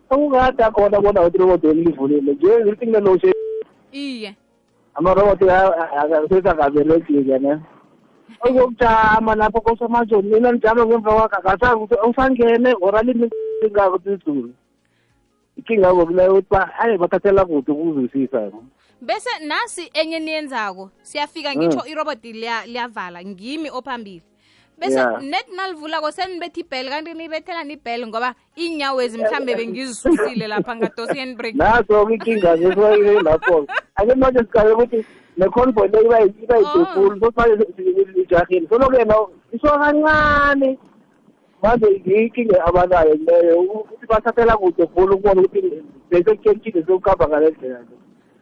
akukade 0.09 0.63
akhona 0.63 1.01
bona 1.01 1.21
ukuthi 1.21 1.38
irobot 1.38 1.63
livulile 1.63 2.33
nje 2.33 2.65
ngithi 2.65 2.85
kunelo 2.85 3.19
iye. 3.91 4.35
Amarobot 4.95 5.39
sesakabereki-ke 6.29 7.39
ne? 7.39 7.59
Okokujama 8.41 9.35
lapho 9.35 9.62
kosamajoni 9.62 10.29
mina 10.29 10.51
nijame 10.51 10.85
ngemva 10.85 11.12
kwakhe 11.13 11.35
akasazi 11.35 11.75
ukuthi 11.75 11.95
usangene 12.09 12.74
or 12.81 12.95
alimingako 12.97 14.00
sizulu 14.03 14.53
ikinga 15.57 15.93
kokuleyo 15.93 16.31
ukuthi 16.31 16.47
ba 16.50 16.79
aye 16.79 16.97
bathathela 16.97 17.45
kude 17.45 17.71
ukuzwisisa 17.71 18.51
bese 19.01 19.29
nasi 19.47 19.89
enye 19.93 20.19
niyenzako 20.19 20.89
siyafika 21.01 21.55
ngitsho 21.55 21.85
irobot 21.88 22.24
liya- 22.24 22.65
liyavala 22.65 23.24
ngimi 23.25 23.69
ophambili 23.69 24.21
bese 24.79 24.94
Yeah. 25.00 25.22
net 25.22 25.48
nalivulako 25.55 26.12
senibetha 26.12 26.60
ibhele 26.62 26.89
kanti 26.89 27.13
nibethelani 27.13 27.74
ibhele 27.74 28.08
ngoba 28.08 28.36
iinyawezi 28.58 29.17
mhlambe 29.17 29.55
bengizisusile 29.55 30.48
lapha 30.48 30.75
ngadosi 30.75 31.20
handbrake 31.20 31.58
naso-ke 31.58 32.13
ikinga 32.13 32.58
ngesoile 32.58 33.22
lapho 33.22 33.65
ake 33.96 34.15
manje 34.15 34.39
sicabe 34.39 34.72
ukuthi 34.72 35.05
ne-convoy 35.38 35.88
le 35.88 36.00
iba 36.01 36.20
iba 36.22 36.58
yidefulu 36.58 37.20
so 37.20 37.32
manje 37.36 37.65
ijahile. 38.22 38.67
Soloke 38.70 38.98
yena 38.98 39.15
isuka 39.53 39.77
kancane. 39.79 40.77
Manje 41.63 41.88
ikinga 42.05 42.65
abanayo 42.65 43.15
leyo 43.15 43.60
ukuthi 43.62 44.05
bathathela 44.08 44.58
kude 44.58 44.88
fulu 44.94 45.15
ukubona 45.15 45.41
ukuthi 45.41 45.84
besekutshentshile 46.10 46.84
sokuhamba 46.88 47.27
ngale 47.27 47.50
ndlela 47.51 47.79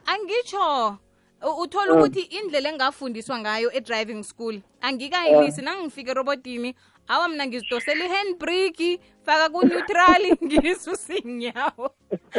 angitsho 0.06 0.58
u- 0.58 0.96
uthola 1.44 1.94
ukuthi 1.94 2.22
indlela 2.22 2.70
engafundiswa 2.70 3.40
ngayo 3.40 3.72
e-driving 3.74 4.24
school 4.24 4.60
angikayilisi. 4.82 5.62
Nangifika 5.62 6.12
erobotini 6.12 6.76
awa 7.08 7.28
mna 7.28 7.48
ngizidosela 7.48 8.06
i-handbrake 8.06 9.00
faka 9.26 9.50
ku-neutral 9.50 10.24
ngisuse 10.44 11.16
inyawo 11.18 11.92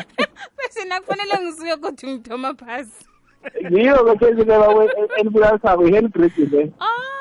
bese 0.56 0.84
nakufanele 0.84 1.34
ngisuke 1.42 1.76
kodwa 1.76 2.10
ngithoma 2.10 2.54
phasi. 2.54 3.04
Yiyo-ke 3.70 4.24
sezinela 4.24 4.66
enibulalisako 5.18 5.88
i-handbrake 5.88 6.44
le. 6.50 6.72
Oh 6.80 7.14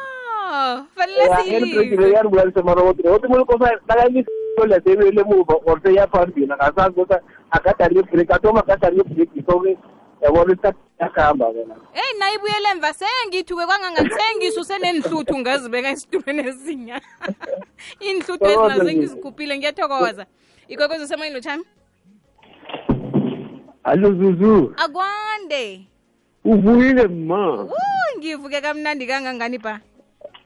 fanele 0.95 1.21
handbrake 1.21 1.55
le 1.55 1.65
siyilise 1.75 2.11
yanibulalisa 2.11 2.59
emarobotini 2.59 3.09
wothi 3.09 3.27
umuntu 3.27 3.45
kosa 3.45 3.79
nakayisole 3.87 5.21
emuva 5.21 5.55
or 5.65 5.81
seyaphambili 5.83 6.53
akasazi 6.53 6.99
ukuthi 6.99 7.15
agadari 7.51 7.99
ibreak 7.99 8.31
atoma 8.31 8.59
agadari 8.59 8.97
ibreak 8.97 9.29
so-ke 9.47 9.77
yabona 10.23 10.53
isikhathi 10.53 10.79
siyahamba 10.97 11.45
kena 11.53 11.75
eyi 11.99 12.11
nayibuyele 12.19 12.69
emva 12.71 12.93
sengithuke 12.93 13.65
kwangangani 13.65 14.09
sengisuse 14.17 14.75
nenhluthu 14.79 15.35
ngazibeka 15.39 15.89
esitulweni 15.89 16.41
ezinya 16.47 16.97
iinhluthu 18.05 18.37
Thokoza 18.45 18.53
ezinazo 18.53 18.83
nje. 18.83 18.91
engizikhuphile 18.91 19.57
ngiyathokoza. 19.57 20.25
Ikwekwezi 20.67 21.03
usemayini 21.03 21.35
lotshani 21.35 21.63
Allo 23.83 24.13
Zuzu, 24.13 24.73
akwande. 24.77 25.87
Uvukile 26.45 27.07
ma. 27.07 27.47
Woo, 27.47 28.17
ngivuke 28.17 28.61
kamnandi 28.61 29.07
kangangani 29.07 29.57
ba 29.57 29.79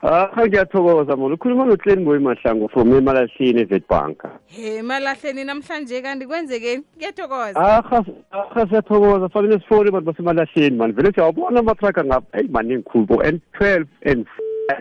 Ah, 0.03 0.29
ngiyathokoza 0.47 1.15
mona. 1.17 1.35
Ukhuluma 1.35 1.65
noClan 1.65 2.05
Boy 2.05 2.19
Mahlangu 2.19 2.69
from 2.71 2.91
Emalahleni 2.93 3.65
Witbank. 3.65 4.21
he 4.45 4.81
malahleni 4.81 5.43
namhlanje 5.43 6.01
kanti 6.01 6.25
kwenzekeni 6.27 6.83
ngiyathokoza 6.97 7.55
Ah, 7.55 7.81
ah, 7.91 8.65
siyathokoza. 8.67 9.29
Fanele 9.29 9.59
sifone 9.59 9.89
abantu 9.89 10.05
basemalahleni 10.11 10.77
man. 10.77 10.91
Vele 10.93 11.11
siyawabona 11.11 11.59
amatraka 11.59 12.03
ngapha. 12.03 12.37
Hey 12.37 12.47
man 12.47 12.69
engikhulu 12.71 13.05
bo 13.07 13.15
N12 13.23 13.87
and 14.05 14.25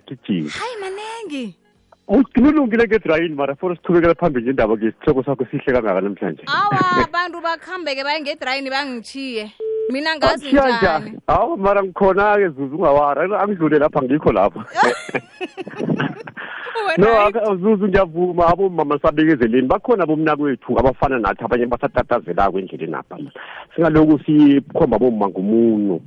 gijima. 0.07 0.51
hayi 0.51 0.77
manengi 0.81 1.55
Ukulungile 2.09 2.85
ngedrayini 2.87 3.35
mara 3.35 3.57
for 3.57 3.75
sithubekela 3.77 4.15
phambili 4.15 4.51
indaba 4.51 4.77
ke 4.77 4.87
isihloko 4.93 5.23
sakho 5.25 5.45
sihle 5.51 5.73
kangaka 5.73 6.01
namhlanje. 6.01 6.43
awa 6.47 7.05
abantu 7.05 7.41
bakuhambeke 7.41 8.05
baye 8.05 8.21
ngedrayini 8.21 8.71
bangichiye 8.71 9.51
mina 9.91 10.17
ngazi 10.17 10.45
Kuthiwa 10.45 10.79
njani 10.79 11.19
Awu 11.27 11.57
mara 11.57 11.83
ngikhona 11.83 12.37
ke 12.37 12.49
Zuzu 12.49 12.77
ungawara. 12.77 13.41
Angidlule 13.41 13.79
lapha 13.79 14.03
ngikho 14.03 14.33
lapha. 14.33 14.65
no 16.99 17.07
Wena, 17.07 17.25
aka- 17.25 17.57
zuzu 17.57 17.89
ngiyavuma 17.89 18.47
abomama 18.47 18.99
sabekezeleni. 18.99 19.69
Bakhona 19.69 20.03
abomnakwethu 20.05 20.79
abafana 20.79 21.19
nathi 21.19 21.45
abanye 21.45 21.67
basatatazelako 21.67 22.59
endleleni 22.59 22.95
apha 22.95 23.17
singalokhu 23.75 24.19
sikhomba 24.27 24.99
bomma 24.99 25.29
ngomuno. 25.29 26.01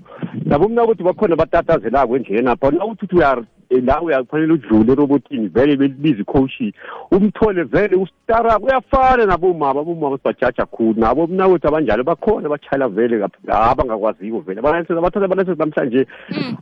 Nabomnakwethu 0.45 1.03
bakhona 1.03 1.35
batatazelako 1.35 2.15
endleleni 2.15 2.49
apha 2.49 2.71
nawuthi 2.71 3.05
uthi 3.05 3.15
uya 3.15 3.43
la 3.69 4.01
uyakufanele 4.01 4.53
udlule 4.53 4.91
erobotini 4.91 5.47
vele 5.47 5.75
belibiza 5.77 6.21
ikhoshi 6.21 6.73
umthole 7.11 7.63
vele 7.63 7.95
ustarako. 7.95 8.65
Uyafana 8.65 9.25
nabomama 9.25 9.81
abomama 9.81 10.17
sibajaja 10.17 10.65
khulu. 10.65 10.99
Nabo 10.99 11.27
mnakwethu 11.27 11.67
abanjalo 11.67 12.03
bakhona 12.03 12.49
batshayela 12.49 12.88
vele 12.89 13.27
abangakwaziko 13.47 14.39
vele. 14.39 14.59
Abanalisense 14.59 15.01
bathatha 15.01 15.25
abanalisense 15.25 15.59
namhlanje. 15.59 16.07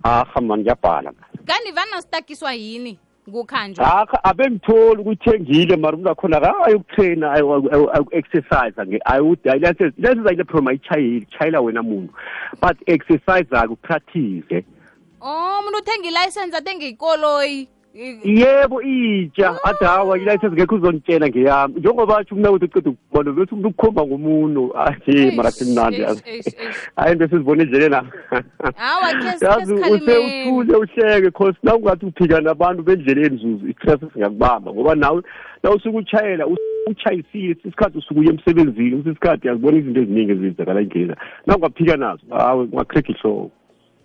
Aha 0.03 0.41
mani 0.41 0.61
ngiyabhala. 0.63 1.11
Kanti 1.45 1.71
vanasitakiswa 1.71 2.53
yini? 2.53 2.99
Kukhanjwa? 3.31 4.01
Akha 4.01 4.23
abengitholi 4.23 5.01
ukuthengile 5.01 5.75
mara 5.75 5.97
umuntu 5.97 6.11
akhona 6.11 6.65
ayokutraina 6.65 7.31
ayoku-exercise 7.31 8.75
license 9.59 10.29
ayile-prom 10.29 10.67
ayitshayeli 10.67 11.25
tshayela 11.25 11.61
wena 11.61 11.83
muntu. 11.83 12.13
But 12.61 12.77
exercise-ake 12.87 13.71
upractice 13.71 14.65
oh 15.21 15.59
umuntu 15.59 15.77
uthenga 15.77 16.07
ilayisensi 16.07 16.55
athenga 16.55 16.85
ikoloyi. 16.85 17.67
Yebo 18.23 18.81
itsha 18.81 19.63
athi 19.63 19.85
hawa 19.85 20.17
ilicense 20.17 20.51
ngekho 20.55 20.75
uzongitshela 20.75 21.27
ngeyami 21.29 21.73
njengoba 21.79 22.23
tsho 22.23 22.35
umnakwethu 22.35 22.65
uceda 22.65 22.89
ukubona 22.89 23.31
bethi 23.31 23.53
umuntu 23.53 23.69
ukukhomba 23.69 24.05
ngomuno 24.05 24.71
ahe 24.75 25.31
mara 25.31 25.51
simnandi 25.51 26.01
yazi 26.01 26.23
Eish, 26.25 26.45
eish, 26.47 26.55
eish. 26.59 26.89
hayi 26.95 27.11
into 27.13 27.25
esizibona 27.25 27.63
endleleni 27.63 27.95
Awa, 27.95 29.13
khe- 29.13 29.45
yazi 29.45 29.73
khe 29.75 29.83
sikhalimeni. 29.83 30.51
useuthule 30.51 30.77
uhleke 30.77 31.31
cause 31.31 31.57
na 31.63 31.75
ungathi 31.75 32.05
uphika 32.05 32.41
nabantu 32.41 32.83
bendleleni 32.83 33.37
zuzu 33.37 33.67
istress 33.67 33.99
singakubamba 34.13 34.71
ngoba 34.73 34.95
nawe 34.95 35.21
na 35.63 35.71
usuke 35.71 35.97
utshayela 35.97 36.45
us- 36.45 36.89
utshayisile 36.89 37.55
isikhathi 37.65 37.97
usuke 37.97 38.19
uye 38.19 38.29
emsebenzini 38.29 38.95
usisikhathi 38.95 39.47
yazibona 39.47 39.77
izinto 39.77 39.99
eziningi 40.01 40.31
ezenzakala 40.31 40.79
endleleni 40.81 41.15
na 41.45 41.55
ungaphika 41.57 41.97
nazo 41.97 42.21
hawe 42.29 42.63
ungakhreka 42.63 43.11
ihloko 43.11 43.51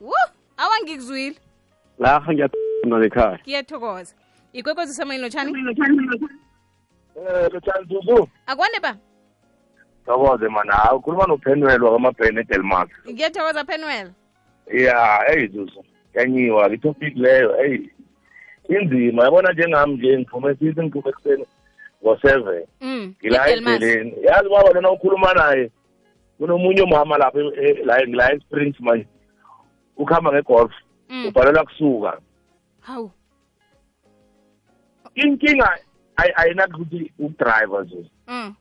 Wu, 0.00 0.12
awa 0.56 0.74
ngikuzwile 0.84 1.36
laha 1.98 2.32
ngiyamntwana 2.32 2.71
ekhaya 2.92 3.38
ngiyathokoza. 3.42 4.14
Ikwekwezi 4.52 4.90
usemayini 4.92 5.22
lotshani? 5.24 5.50
Um 5.52 5.64
lotshani 7.52 7.86
zuzu. 7.88 8.28
Akwande 8.46 8.80
ba? 8.82 8.96
Thokoze 10.06 10.48
mana. 10.48 10.72
Hayi 10.72 10.96
ukhuluma 10.96 11.26
nophenwel 11.26 11.82
wakwamabhene 11.82 12.40
edelmark. 12.40 12.90
Ngiyathokoza 13.10 13.64
penwell 13.64 14.10
ya 14.72 15.20
eyi 15.34 15.48
zuzu. 15.48 15.84
Yanyiwa 16.14 16.72
itopic 16.74 17.16
leyo 17.16 17.64
eyi. 17.64 17.90
Inzima 18.68 19.24
yabona 19.24 19.52
njengami 19.52 19.94
nje 19.94 20.18
ngiphume 20.18 20.54
sithi 20.54 20.82
ngiphume 20.82 21.08
ekuseni 21.10 21.44
ngo-seven. 22.04 22.64
Mm 22.80 23.14
ngila 23.20 23.48
endleleni. 23.50 24.14
Yazi 24.22 24.48
baba 24.48 24.72
lona 24.72 24.90
ukhuluma 24.90 25.34
naye 25.34 25.70
kunomunye 26.38 26.82
umama 26.82 27.18
lapho 27.18 27.40
e- 27.40 27.52
e- 27.56 27.84
la 27.84 28.06
ngila 28.06 28.32
esprings 28.32 28.80
manje. 28.80 29.06
Ukuhamba 29.96 30.32
ngegolf 30.32 30.72
Mm. 31.08 31.26
ubhalelwa 31.26 31.64
kusuka 31.64 32.18
hawu 32.82 33.10
inkinga 35.14 35.78
ay- 36.16 36.32
ayinakuthi 36.36 37.12
udriver 37.18 37.84
zuzu 37.84 38.10
mm. 38.26 38.54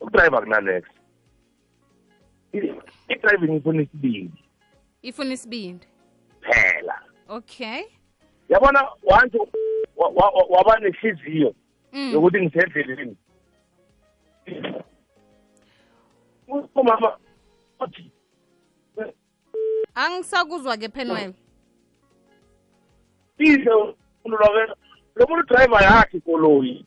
Ukudrayiva 0.00 0.40
kunanext 0.40 0.90
i-driving 3.08 3.56
ifuna 3.56 3.82
isibindi. 3.82 4.44
Ifuna 5.02 5.32
isibindi. 5.34 5.86
Phela. 6.40 7.02
Okay. 7.28 7.82
Yabona 8.48 8.88
once 9.02 9.38
wa- 9.96 10.08
wa- 10.08 10.30
wa- 10.30 10.46
waba 10.50 10.78
nehliziyo 10.80 11.54
mm. 11.92 12.12
yokuthi 12.12 12.40
ngisendleleni. 12.42 13.16
Umama 16.74 17.18
uthi 17.80 18.10
angisakuzwa-ke 19.94 20.88
penwell 20.88 21.32
ihle 23.38 23.74
umuntu 24.24 24.44
lo 25.14 25.26
muntu 25.28 25.46
driver 25.46 25.82
yakhe 25.82 26.16
ikoloyi. 26.16 26.86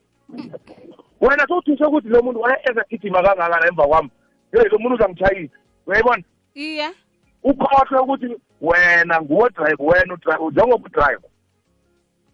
Wena 1.21 1.47
sowuthisha 1.47 1.87
ukuthi 1.87 2.07
lo 2.07 2.21
muntu 2.23 2.41
waya 2.41 2.69
ezagijima 2.69 3.23
kangakana 3.23 3.67
emva 3.67 3.87
kwami 3.87 4.09
hey 4.51 4.69
lo 4.71 4.79
muntu 4.79 4.95
uzangitshayisa 4.95 5.57
uyayibona? 5.87 6.23
Iye 6.53 6.89
ukhohlwe 7.43 7.99
ukuthi 7.99 8.35
wena 8.61 9.21
nguwe 9.21 9.49
driver 9.49 9.85
wena 9.85 10.17
njengoba 10.51 10.85
udriver. 10.85 11.29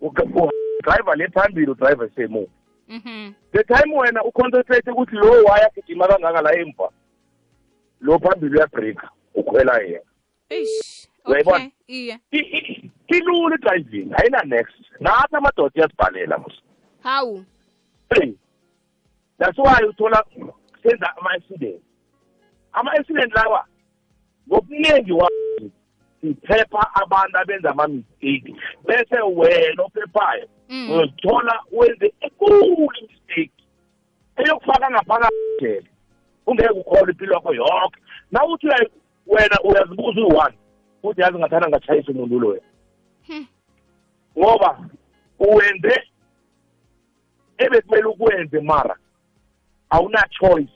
Udriver 0.01 1.17
le 1.17 1.27
phambili 1.27 1.71
udriver 1.71 2.09
semuva. 2.15 2.51
Mhm. 2.87 3.33
The 3.51 3.63
time 3.63 3.97
wena 3.97 4.23
uconcentrate 4.23 4.91
ukuthi 4.91 5.15
lo 5.15 5.43
wayagijima 5.43 6.07
kangaka 6.07 6.41
la 6.41 6.53
emva 6.59 6.89
lo 8.01 8.19
phambili 8.19 8.55
uyabreaka 8.55 9.09
ukhwela 9.35 9.81
yena. 9.81 10.05
Uyayibona? 11.25 11.57
okay 11.57 11.71
iye 11.87 12.19
I- 12.31 12.39
i- 12.39 12.91
ilula 13.17 13.55
i-driving 13.55 14.11
ayina 14.13 14.43
next. 14.45 14.75
Nathi 14.99 15.35
amadoda 15.35 15.71
iyasibhalela 15.75 16.37
mos. 16.37 16.53
Hawu. 17.03 17.45
Hey 18.15 18.33
that's 19.39 19.57
why 19.57 19.85
uthola 19.89 20.23
senza 20.83 21.17
ama-accident. 21.17 21.81
Ama-accident 22.73 23.33
lawa 23.35 23.65
ngobuningi 24.49 25.11
wazi 25.11 25.71
siphepha 26.21 26.95
abantu 26.95 27.37
abenza 27.37 27.69
ama-mistake. 27.69 28.55
Bese 28.85 29.21
wena 29.21 29.83
ophephayo 29.83 30.47
Mm. 30.69 30.91
uzithola 30.91 31.59
wenze 31.71 32.13
enkulu 32.21 32.89
mistake 33.01 33.51
eyokufaka 34.37 34.91
ngaphakathi 34.91 35.89
ungeke 36.47 36.69
ukholwe 36.69 37.11
impilo 37.11 37.33
yakho 37.33 37.53
yonke 37.53 37.99
na 38.31 38.45
uthi 38.45 38.67
uyayi- 38.67 38.91
wena 39.27 39.57
uyazibuza 39.63 40.21
uyi-one 40.21 40.57
futhi 41.01 41.21
yazi 41.21 41.37
ngathanda 41.37 41.69
ngatshayisa 41.69 42.11
umuntu 42.11 42.39
loya 42.39 42.61
Hmm. 42.61 42.70
Ngoba 44.37 44.89
uwenze 45.39 46.03
ebekumele 47.57 48.05
ukwenze 48.05 48.59
mara 48.61 48.95
awuna-choice 49.89 50.73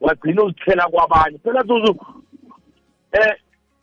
wagcina 0.00 0.42
uzithela 0.42 0.88
kwabanye. 0.88 1.38
Phela 1.38 1.62
zuzu 1.62 1.96
eh 3.12 3.36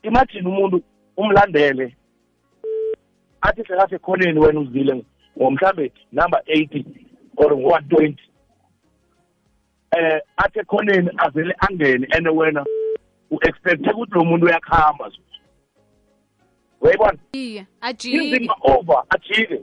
imagine 0.03 0.47
umuntu 0.47 0.83
umlandele 1.17 1.95
athi 3.41 3.63
sekasekhoneni 3.63 4.39
wena 4.39 4.59
uzile 4.59 5.05
ngomhlambe 5.37 5.91
number 6.11 6.41
eighty 6.47 6.85
or 7.37 7.57
ngo-one 7.57 7.87
twenty. 7.89 8.23
Eh 9.91 10.21
athi 10.37 10.59
ekhoneni 10.59 11.09
avele 11.17 11.55
angene 11.57 12.07
and 12.11 12.27
wena 12.27 12.65
u-expecte 13.31 13.91
ukuthi 13.91 14.13
lo 14.13 14.25
muntu 14.25 14.45
uyakuhamba 14.45 15.11
uyayibona? 16.81 17.17
Iye 17.33 17.67
ajike 17.81 18.49
over 18.63 19.03
ajike 19.09 19.61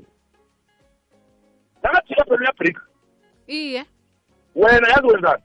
nakajika 1.83 2.25
phela 2.25 2.41
uyabreak 2.41 2.79
iye. 3.47 3.85
Wena 4.55 4.89
yazi 4.89 5.07
wenzani? 5.07 5.43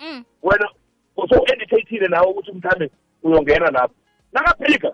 Mm. 0.00 0.24
Wena 0.42 0.68
uso-indicathile 1.16 2.08
nawe 2.08 2.26
ukuthi 2.26 2.52
mhlawumbe 2.52 2.90
uyongena 3.22 3.70
lapho. 3.70 3.94
Nakabhrika 4.32 4.88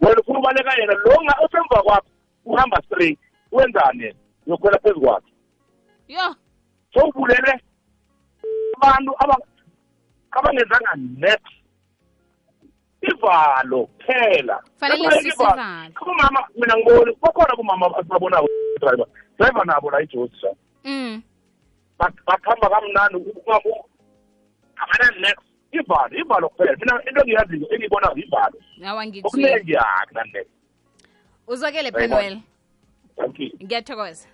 wena 0.00 0.20
ufuna 0.20 0.38
ubaleka 0.38 0.80
yena 0.80 0.94
lo 0.94 1.16
osemva 1.44 1.82
kwakho 1.82 2.06
uhamba 2.44 2.82
straight. 2.86 3.18
Wenzani 3.52 4.02
yena? 4.02 4.18
Uyokhwela 4.46 4.78
phezu 4.78 5.00
kwakhe. 5.00 5.32
Yo. 6.08 6.36
Sowubulele 6.94 7.60
abantu 8.76 9.12
aba- 9.18 9.46
abangenzanga 10.30 10.94
next 10.96 11.52
ivalo 13.02 13.86
kuphela 13.86 14.62
Fanele 14.80 15.02
Nakufuneka 15.02 15.22
sise 15.22 15.42
ivalo. 15.42 15.54
ivalo. 15.54 15.92
abomama 16.00 16.40
mina 16.56 16.74
ngiboni 16.76 17.16
bakhona 17.22 17.52
abomama 17.52 17.86
asibabonako 17.98 18.48
driver. 18.80 19.06
Driver 19.38 19.66
nabo 19.66 19.90
la 19.90 20.02
ijosi 20.02 20.36
sa 20.40 20.48
mm. 20.84 21.22
Bak- 21.98 22.24
bakhamba 22.26 22.68
kamnandi 22.70 23.16
ungabu 23.16 23.72
abana 24.76 25.20
next 25.20 25.44
ivalo 25.72 26.16
ivalo 26.18 26.48
kuphela. 26.48 26.76
Mina 26.80 27.00
into 27.08 27.20
engiyaziyo 27.20 27.66
engiyibonayo 27.74 28.16
ivalo. 28.16 28.58
Awangithwe 28.86 29.28
okuningi 29.28 29.72
yakhi 29.72 30.14
nane 30.14 30.46
uzwakele 31.46 31.90
Bayibona. 31.90 32.20
penwell 32.20 32.40
thank 33.16 33.38
you. 33.40 33.50
Ngiyathokoza. 33.64 34.28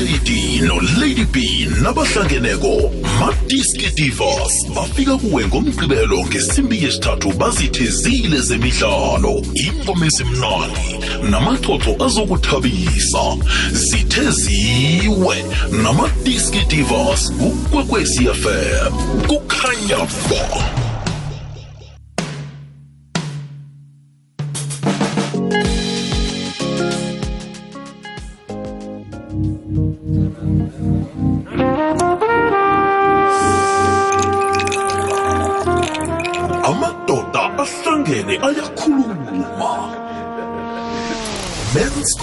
uJD 0.00 0.62
noLady 0.62 1.24
B 1.24 1.68
nabahlangeneko 1.82 2.90
Madiski 3.20 3.90
Divas. 3.94 4.66
Bafika 4.74 5.16
kuwe 5.16 5.46
ngomgqibelo 5.46 6.26
ngesimbi 6.26 6.84
yesithathu 6.84 7.32
bazithezile 7.32 8.40
zemidlalo 8.40 9.42
ingoma 9.54 10.06
ezimnandi 10.06 10.88
namaxoxo 11.30 12.04
azokuthabisa. 12.04 13.24
Zitheziwe 13.72 15.44
namadiski 15.82 16.64
divas 16.68 17.32
kukwekwezi 17.32 18.24
fm 18.24 18.92
kukhanya 19.28 19.98
ba 20.28 20.89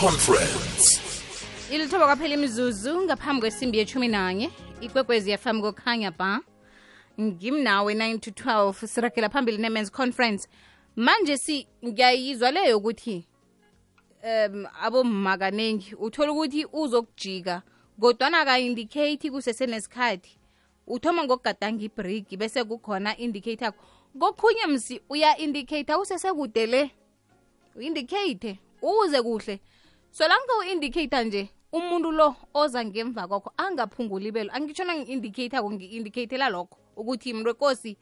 conference. 0.02 1.02
Ilithoba 1.72 2.06
kwaphela 2.06 2.34
imizuzu 2.34 3.02
ngaphambi 3.02 3.42
kwesimbi 3.42 3.78
yeshumi 3.78 4.08
nanye. 4.08 4.52
Ikwekwezi 4.82 5.38
fm 5.38 5.62
kokhanya 5.62 6.12
ba. 6.12 6.42
Ngimnawe 7.22 7.94
9 7.94 8.20
to 8.20 8.32
12 8.32 8.88
siragela 8.88 9.30
phambili 9.30 9.58
ne-mens 9.58 9.92
conference. 9.92 10.48
Manje 10.96 11.38
si 11.38 11.68
ngiyayizwa 11.86 12.52
leyo 12.52 12.78
ukuthi 12.78 13.28
um 14.24 14.66
abomma 14.82 15.38
kaningi 15.38 15.96
uthola 15.96 16.32
ukuthi 16.32 16.66
uzokujika 16.74 17.62
kodwana 18.00 18.46
ka-indicate 18.46 19.32
kusesenesikhathi 19.32 20.40
uthoma 20.88 21.24
ngokugadanga 21.24 21.84
ibreak 21.84 22.38
bese 22.38 22.64
kukhona 22.64 23.18
indicate 23.18 23.66
yakho 23.66 23.84
kokhunye 24.20 24.66
msi 24.68 25.02
uya-indicate 25.10 25.96
usesekude 25.96 26.66
le. 26.66 26.92
U-indicate 27.76 28.60
uze 28.82 29.22
kuhle. 29.22 29.60
Solange 30.12 30.52
u-indicator 30.60 31.26
nje 31.26 31.50
umuntu 31.72 32.12
lo 32.12 32.36
oza 32.54 32.86
ngemva 32.86 33.28
kwakho 33.28 33.52
angaphunguli 33.58 34.28
ibelo 34.28 34.52
angitshona 34.54 34.96
ngi-indicator 34.96 35.72
ngi-indicatela 35.72 36.50
lokho 36.50 36.78
ukuthi 36.96 37.34
mntu 37.34 37.48
wekosi 37.50 37.98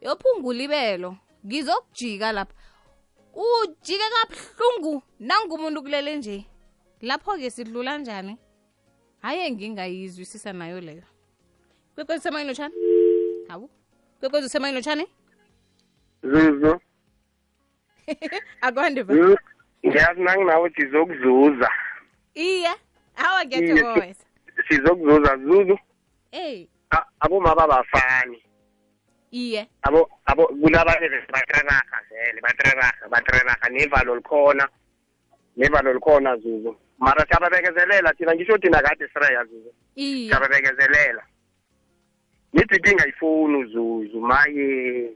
yophungula 0.00 0.62
ibelo 0.62 1.16
ngizokujika 1.46 2.32
lapha. 2.32 2.54
Ujike 3.34 4.04
kabuhlungu 4.14 5.02
nangumuntu 5.20 5.82
kulele 5.82 6.16
nje. 6.16 6.46
Lapho-ke 7.00 7.50
sidlula 7.50 7.98
njani? 7.98 8.38
Haye 9.20 9.50
ngingayizwisisa 9.50 10.52
nayo 10.52 10.80
leyo. 10.80 11.02
Kwekwezi 11.94 12.20
usemayini 12.20 12.48
lotshani 12.48 12.74
hawu 13.48 13.70
kwekwezi 14.20 14.46
usemayini 14.46 14.76
lotshani 14.76 15.06
zizo. 16.22 16.80
Akwande 18.60 19.04
ngiyazi 19.86 20.20
nanginawe 20.20 20.70
sizokuzuza. 20.70 21.68
Iye 22.34 22.70
awa 23.16 23.44
ngiyathokoza 23.44 24.24
sizokuzuza 24.68 25.36
zuzu. 25.36 25.78
Eyi 26.32 26.68
A- 26.90 27.06
abomama 27.20 27.54
babafani 27.56 28.42
iye. 29.30 29.68
Abo 29.82 30.10
abo 30.26 30.46
kunabanye 30.46 31.08
vele 31.08 31.26
batraraha 31.32 31.98
vele 32.10 32.40
batraraha 32.40 33.08
batraraha 33.10 33.68
nevalo 33.70 34.16
likhona 34.16 34.68
nevalo 35.56 35.92
likhona 35.92 36.36
zuzu. 36.36 36.76
Mara 36.98 37.26
siyababekezelela 37.26 38.12
thina 38.14 38.34
ngisho 38.34 38.58
thina 38.58 38.82
kade 38.82 39.08
sireya 39.08 39.44
zuzu. 39.44 39.72
Siyababekezelela 40.28 41.22
nithi 42.52 42.78
ngingayifoni 42.80 43.64
zuzu 43.64 44.20
maye. 44.20 45.10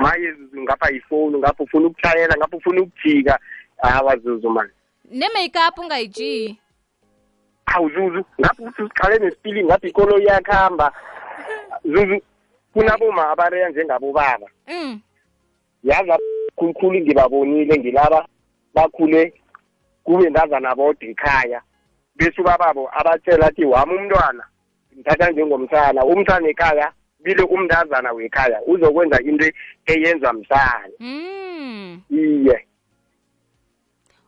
Maye 0.00 0.32
zuzu 0.32 0.62
ngapha 0.62 0.90
yifoni 0.90 1.38
ngapha 1.38 1.64
ufuna 1.64 1.86
ukushayela 1.86 2.34
ngapha 2.36 2.56
ufuna 2.56 2.82
ukujika. 2.82 3.38
Hawa 3.82 4.16
zuzu 4.16 4.50
mani 4.50 4.70
ne-makeup 5.10 5.78
ungayijiyi 5.78 6.58
awuzuzu 7.66 8.24
ngapha 8.40 8.62
uthi 8.62 8.82
siqale 8.82 9.18
nesipili 9.18 9.64
ngathi 9.64 9.88
ikolo 9.88 10.18
iyakuhamba 10.18 10.92
zuzu 11.84 12.20
kunaboma 12.72 13.28
abareya 13.30 13.68
njengabobaba 13.68 14.46
Mm. 14.68 15.00
yazi 15.84 16.12
khulukhulu 16.56 17.00
ngibabonile 17.00 17.78
ngilaba 17.78 18.26
bakhule 18.74 19.32
kube 20.04 20.30
ndazana 20.30 20.74
bodwa 20.74 21.08
ekhaya. 21.10 21.62
Bese 22.16 22.40
ubababo 22.40 22.90
abatshela 22.92 23.46
athi 23.46 23.64
wami 23.64 23.94
umntwana 23.96 24.44
ngithatha 24.94 25.30
njengomsana 25.30 26.04
umsana 26.04 26.48
ekhaya 26.48 26.92
bile 27.24 27.42
umntazana 27.42 28.12
wekhaya 28.12 28.62
uzokwenza 28.66 29.18
into 29.22 29.50
eyenza 29.86 30.32
msana 30.32 30.88
Mm. 31.00 32.02
iye. 32.10 32.66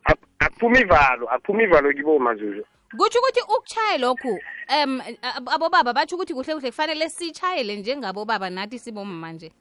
Ak- 0.03 0.27
akuphuma 0.39 0.79
ivalo 0.79 1.27
akuphuma 1.29 1.63
ivalo 1.63 1.93
kiboma 1.93 2.35
zuzu 2.35 2.65
kutsho 2.97 3.19
ukuthi 3.19 3.41
ukuchaye 3.41 3.97
lokhu 3.97 4.39
um 4.83 5.01
ab- 5.21 5.49
abobaba 5.49 5.93
batsho 5.93 6.15
ukuthi 6.15 6.33
kuhle 6.33 6.53
kuhle 6.53 6.69
kufanele 6.71 7.09
sitshayele 7.09 7.75
njengabobaba 7.75 8.49
nathi 8.49 8.79
sibomama 8.79 9.31
nje. 9.31 9.51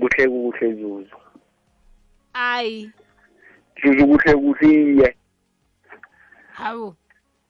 Kuhle 0.00 0.28
kuhle 0.28 0.74
zuzu. 0.74 1.16
Ayi. 2.34 2.90
Zuzu 3.82 4.06
kuhle 4.06 4.34
kuhle 4.34 4.68
iye. 4.72 5.16
Hawu. 6.52 6.94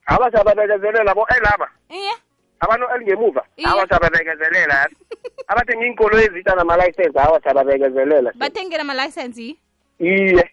Abasababekezelela 0.07 1.15
bo 1.15 1.27
elaba. 1.37 1.71
Iye. 1.89 2.13
Abantu 2.61 2.87
elingemuva 2.95 3.43
awasababekezelela 3.65 4.89
abathenga 5.51 5.87
iinkolo 5.87 6.21
ezitsha 6.21 6.55
namalayisensi 6.55 7.19
awasababekezelela 7.19 8.33
bathengela 8.37 8.83
amalayisensi 8.83 9.59
iye. 9.99 10.51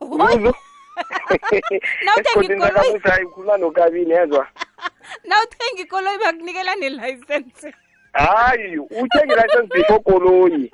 Ukhuluma 0.00 0.54
nokabini 3.58 4.10
yezwa 4.10 4.46
nawuthenga 5.24 5.82
ikoloyi 5.82 6.18
bakunikela 6.22 6.74
nelayisensi 6.74 7.74
hayi 8.12 8.78
uthenga 8.78 9.34
ilayisensi 9.34 9.72
before 9.72 10.00
koloyi 10.00 10.72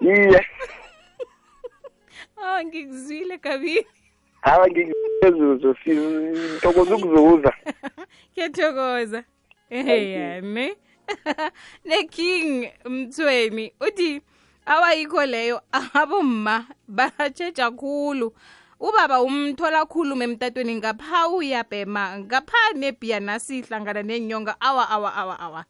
iye. 0.00 0.46
Oh 2.36 2.64
ngikuzwile 2.64 3.38
kabini 3.38 3.99
hawa 4.40 4.68
ngikuzuzu 4.70 5.76
sithokoza 5.84 6.96
ukuzuza 6.96 7.52
kuyathokoza 8.34 9.24
eyane 9.70 10.76
neking 11.84 12.68
mthweni 12.84 13.72
uthi 13.80 14.22
awayikho 14.66 15.26
leyo 15.26 15.60
abomma 15.72 16.66
batshetsha 16.88 17.70
khulu. 17.70 18.32
Ubaba 18.80 19.22
umthola 19.22 19.86
khulume 19.86 20.24
emtatweni 20.24 20.74
ngapha 20.76 21.28
uyabhema 21.28 22.18
ngapha 22.18 22.72
nebhiya 22.74 23.20
nasi 23.20 23.62
hlangana 23.62 24.02
nenyonga 24.02 24.56
awa 24.60 24.90
awa 24.90 25.14
awa 25.14 25.40
awa. 25.40 25.64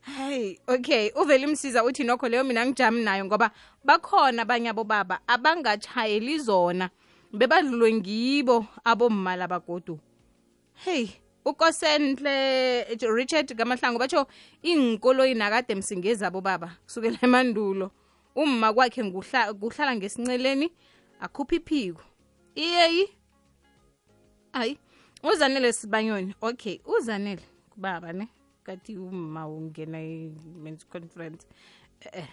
Hayi 0.00 0.60
okay 0.66 1.10
uvele 1.16 1.44
imsiza 1.44 1.84
uthi 1.84 2.04
nokho 2.04 2.28
leyo 2.28 2.44
mina 2.44 2.66
ngijami 2.66 3.02
nayo 3.02 3.24
ngoba 3.24 3.50
bakhona 3.84 4.42
abanye 4.42 4.68
abobaba 4.68 5.18
abangatshayeli 5.26 6.38
zona 6.38 6.90
bebadlulwe 7.32 7.92
ngibo 7.92 8.66
abomma 8.84 9.36
labagodu. 9.36 9.98
Hey 10.84 11.08
ukosenhle 11.44 12.84
richard 13.14 13.54
kamahlangu 13.54 13.98
batsho 13.98 14.26
iinkoloyi 14.64 15.34
nakade 15.34 15.74
msingezabo 15.74 16.40
baba 16.40 16.76
kusukela 16.84 17.18
emandulo. 17.22 17.90
Umma 18.34 18.72
kwakhe 18.72 19.02
kuhlala 19.60 19.96
ngesinceleni 19.96 20.72
akhupha 21.20 21.56
iphiko. 21.56 22.02
Iyeyi 22.54 23.08
hayi 24.52 24.78
uzanele 25.22 25.72
sibanyoni. 25.72 26.34
Okay 26.40 26.80
uzanele 26.84 27.42
kubaba 27.70 28.12
ne? 28.12 28.28
Kathi 28.64 28.98
umma 28.98 29.48
ungena 29.48 30.02
i-men's 30.02 30.86
conference. 30.86 31.46
Eh, 32.00 32.10
eh. 32.12 32.28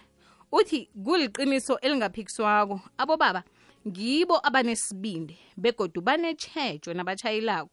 uthi 0.52 0.88
kuliqiniso 1.04 1.78
elingaphikiswako 1.78 2.80
abobaba 2.98 3.42
ngibo 3.88 4.46
abanesibindi 4.46 5.38
begodu 5.56 6.00
banetshejo 6.00 6.94
nabatshayelako 6.94 7.70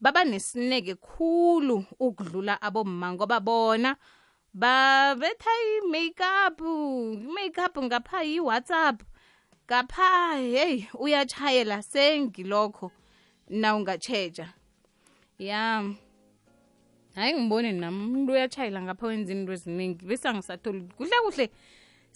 baba 0.00 0.24
nesineke 0.24 0.94
khulu 0.94 1.84
ukudlula 2.00 2.62
abomma 2.62 3.12
ngoba 3.12 3.40
bona 3.40 3.96
babetha 4.54 5.52
i-makeup 5.68 6.60
i-makeup 6.60 7.74
ngapha 7.84 8.22
yi-whatsapp 8.22 9.02
ngapha 9.66 10.36
heyi 10.36 10.88
uyatshayela 10.94 11.82
sengilokho 11.82 12.92
na 13.48 13.76
ungatshetsha 13.76 14.48
ya 15.38 15.84
hayi 17.14 17.32
ngibone 17.34 17.72
nam 17.72 17.94
umuntu 17.94 18.32
uyatshayela 18.32 18.82
ngapha 18.82 19.06
wenza 19.06 19.32
into 19.32 19.52
eziningi 19.52 20.04
besangisatholi 20.04 20.80
kuhle 20.96 21.16
kuhle 21.24 21.50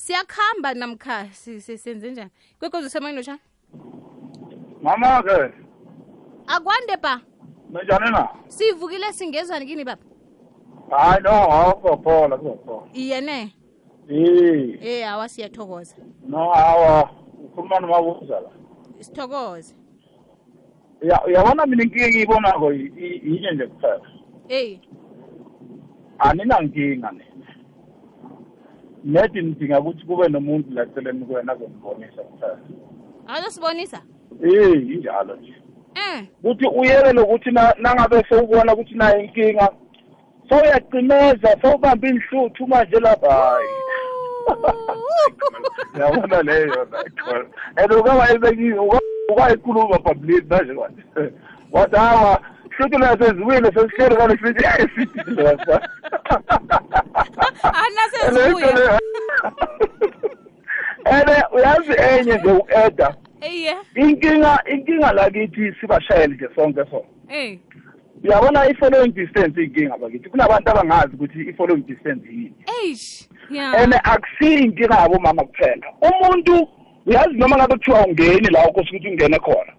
siyakuhamba 0.04 0.74
namkha 0.74 1.26
senze 1.32 2.10
njani? 2.10 2.30
Kwekozi 2.58 2.86
usemoyini 2.86 3.16
lotshani 3.16 3.40
mama 4.82 5.22
ke 5.22 5.52
akwande 6.46 6.96
ba 7.02 7.20
ninjani 7.70 8.10
na? 8.10 8.28
Sivukile 8.48 9.12
singezwani 9.12 9.66
kini 9.66 9.84
baba? 9.84 10.02
Hayi 10.90 11.22
no 11.22 11.30
awukophola 11.30 12.36
kuzophola 12.36 12.86
iye 12.92 13.20
ne? 13.20 13.54
E 14.08 14.78
eh 14.82 15.08
awa 15.12 15.28
siyathokoza. 15.28 15.96
No 16.26 16.54
awa 16.54 17.10
ukhuluma 17.44 17.80
nomabuza 17.80 18.40
la. 18.40 18.50
Sithokoze. 19.00 19.74
Ya 21.02 21.24
uyabona 21.26 21.66
mina 21.66 21.82
inkinga 21.82 22.06
engiyibonako 22.06 22.72
yi- 22.72 22.92
yi- 22.96 23.20
yinye 23.24 23.52
nje 23.52 23.66
kuphela? 23.66 24.00
Eyi. 24.48 24.80
Aninankinga 26.18 27.10
nina 27.10 27.24
nedi 29.04 29.42
nidinga 29.42 29.80
ukuthi 29.80 30.06
kube 30.06 30.28
nomuntu 30.28 30.70
la 30.74 30.82
eceleni 30.82 31.24
kwena 31.24 31.52
azonibonisa 31.52 32.22
kuphela 32.22 32.58
azosibonisa 33.26 34.00
ee 34.42 34.72
injalo 34.72 35.36
nje 35.36 35.54
eh 35.94 36.24
kuthi 36.42 36.66
uyele 36.66 37.12
lokuthi 37.12 37.50
na- 37.50 37.74
nangabe 37.78 38.24
sewubona 38.28 38.74
ukuthi 38.74 38.94
nayo 38.94 39.20
inkinga 39.20 39.68
sowuyacimeza 40.48 41.56
sowubamba 41.62 42.08
inhluthu 42.08 42.66
manje 42.66 43.00
lapha 43.00 43.32
hayi 43.32 43.68
yabona 46.00 46.42
leyo 46.42 46.66
yona 46.66 47.04
khona 47.24 47.46
and 47.76 47.92
ukaba 47.92 48.26
ukayikhuluma 49.32 49.98
public 49.98 50.50
manje 50.50 50.74
kwanje 50.74 51.02
wathi 51.72 51.96
hawa 51.96 52.40
hluthu 52.70 52.98
naseziwile 52.98 53.72
sesihleli 53.72 54.16
kane 54.16 54.38
sithi 54.38 54.64
sithi 54.94 55.30
anasezibuya 57.62 58.68
ene 61.14 61.36
uyazi 61.52 61.92
enye 62.10 62.34
nje 62.38 62.52
u-eda. 62.52 63.14
Eye 63.40 63.76
inkinga 63.94 64.62
inkinga 64.72 65.12
lakithi 65.12 65.74
sibashayeli 65.80 66.34
nje 66.34 66.48
sonke 66.54 66.84
so. 66.90 67.04
Eh 67.28 67.58
uyabona 68.24 68.68
i-following 68.70 69.12
distance 69.12 69.62
inkinga 69.62 69.98
bakithi 69.98 70.28
kunabantu 70.28 70.70
abangazi 70.70 71.14
ukuthi 71.14 71.40
i-following 71.40 71.82
distance 71.86 72.28
yini. 72.28 72.54
Eish 72.82 73.28
ya. 73.50 73.72
And 73.72 73.94
akusiyo 73.94 74.58
inkinga 74.58 74.94
yabomama 74.94 75.42
kuphela. 75.44 75.86
Umuntu 76.02 76.68
uyazi 77.06 77.34
noma 77.34 77.56
ngabe 77.56 77.74
kuthiwa 77.74 78.06
ungeni 78.06 78.48
la 78.50 78.68
ukhosi 78.68 78.88
ukuthi 78.88 79.08
ungene 79.08 79.38
khona. 79.38 79.72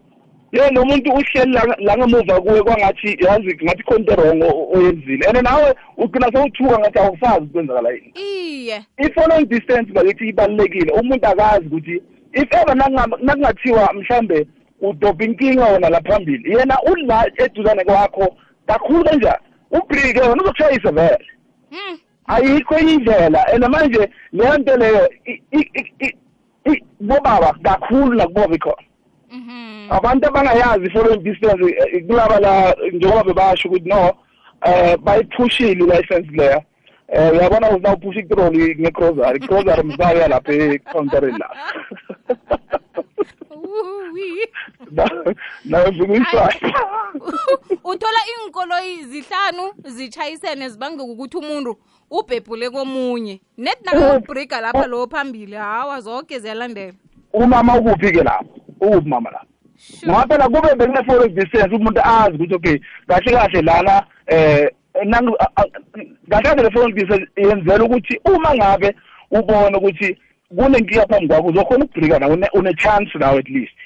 Ye 0.52 0.70
lo 0.72 0.86
muntu 0.86 1.12
uhleli 1.12 1.52
la- 1.54 1.76
la 1.80 1.98
ngemuva 1.98 2.42
kuwe 2.42 2.62
kwangathi 2.64 3.18
yazi 3.20 3.58
ngathi 3.64 3.84
khona 3.84 4.00
into 4.00 4.16
wrong 4.16 4.44
o- 4.44 4.70
oyenzile. 4.78 5.26
And 5.28 5.44
nawe 5.44 5.74
ugcina 5.98 6.32
sewuthuka 6.32 6.80
ngathi 6.80 7.00
awusazi 7.00 7.46
kwenzakala 7.46 7.90
yini? 7.90 8.14
Iye. 8.16 8.86
I-following 8.98 9.46
distance 9.46 9.92
bakithi 9.94 10.28
ibalulekile 10.30 10.92
umuntu 10.92 11.28
akazi 11.28 11.66
ukuthi 11.68 12.02
if 12.34 12.48
ever 12.54 12.76
nakungam- 12.76 13.24
nakungathiwa 13.26 13.94
mhlambe 13.94 14.48
udobha 14.82 15.26
inkinga 15.26 15.66
wona 15.66 15.90
la 15.90 16.02
phambili 16.02 16.52
yena 16.58 16.78
ula 16.82 17.32
eduzane 17.38 17.84
kwakho 17.84 18.36
kakhulu 18.68 19.04
kanjani? 19.04 19.38
Ubrike 19.72 20.20
wena 20.20 20.44
uzokushayisa 20.44 20.92
vele. 20.92 21.26
Mm 21.72 21.98
ayikho 22.28 22.78
enye 22.78 22.94
indlela. 22.94 23.48
And 23.54 23.66
manje 23.68 24.10
leyo 24.34 24.58
nto 24.58 24.78
leyo 24.78 25.10
i- 25.26 25.42
i- 25.52 25.70
i- 25.74 25.94
i- 26.00 26.16
i- 26.72 26.84
bobaba 27.00 27.54
kakhulu 27.64 28.14
nakubova 28.14 28.56
ikhona. 28.56 28.76
mhm 28.78 28.91
abantu 29.90 30.28
abangayazi 30.28 30.86
i-following 30.86 31.24
distance 31.24 31.76
eh, 31.94 32.06
kulaba 32.08 32.40
la 32.40 32.76
njengoba 32.94 33.24
bebasho 33.24 33.68
ukuthi 33.68 33.90
no 33.90 34.14
eh 34.66 34.98
bayiphushile 34.98 35.72
i-license 35.72 36.32
leyo 36.32 36.62
eh 37.08 37.32
uyabona 37.32 37.70
ukuthi 37.70 37.84
nawuphusha 37.84 38.20
itroli 38.20 38.76
nge-crosary 38.76 39.38
i-crosary 39.38 39.84
msaya 39.84 40.28
lapha 40.28 40.54
ecountereni 40.54 41.38
la. 41.38 41.50
Uwi. 43.52 44.48
nawe 45.66 45.92
fika 45.92 46.14
uyisaya 46.14 46.54
uthola 47.84 48.20
iinkoloyi 48.30 49.04
zihlanu 49.04 49.74
zitshayisene 49.84 50.70
zibange 50.70 51.04
ukuthi 51.04 51.38
umuntu 51.38 51.78
ubhebhule 52.10 52.70
komunye. 52.70 53.42
Net 53.58 53.78
nakaubrika 53.86 54.62
lapha 54.62 54.88
lo 54.88 55.08
phambili 55.08 55.56
hawa 55.56 56.02
zonke 56.02 56.40
ziyalandela 56.40 56.94
umama 57.34 57.78
ukuphi 57.78 58.12
ke 58.12 58.24
lapho 58.24 58.61
ukuphi 58.82 59.10
mama 59.10 59.30
lapho 59.32 59.48
ngoba 60.08 60.28
phela 60.28 60.50
kube 60.50 60.76
bekune-forex 60.76 61.32
distance 61.34 61.76
umuntu 61.76 62.02
azi 62.04 62.36
ukuthi 62.36 62.56
okay 62.56 62.78
kahle 63.08 63.32
kahle 63.32 63.62
lana 63.62 64.04
a- 65.56 65.66
kahle 66.30 66.44
kahle 66.44 66.64
le-forex 66.64 66.96
distance 66.96 67.26
yenzela 67.38 67.84
ukuthi 67.84 68.20
uma 68.26 68.56
ngabe 68.56 68.96
ubona 69.32 69.78
ukuthi 69.78 70.18
kunenkinga 70.58 71.08
phambi 71.08 71.28
kwakho 71.28 71.48
uzokhona 71.48 71.86
ukubhrika 71.86 72.20
nawe 72.20 72.34
une- 72.34 72.50
une-chance 72.54 73.18
nawe 73.20 73.40
at 73.40 73.50
least. 73.50 73.78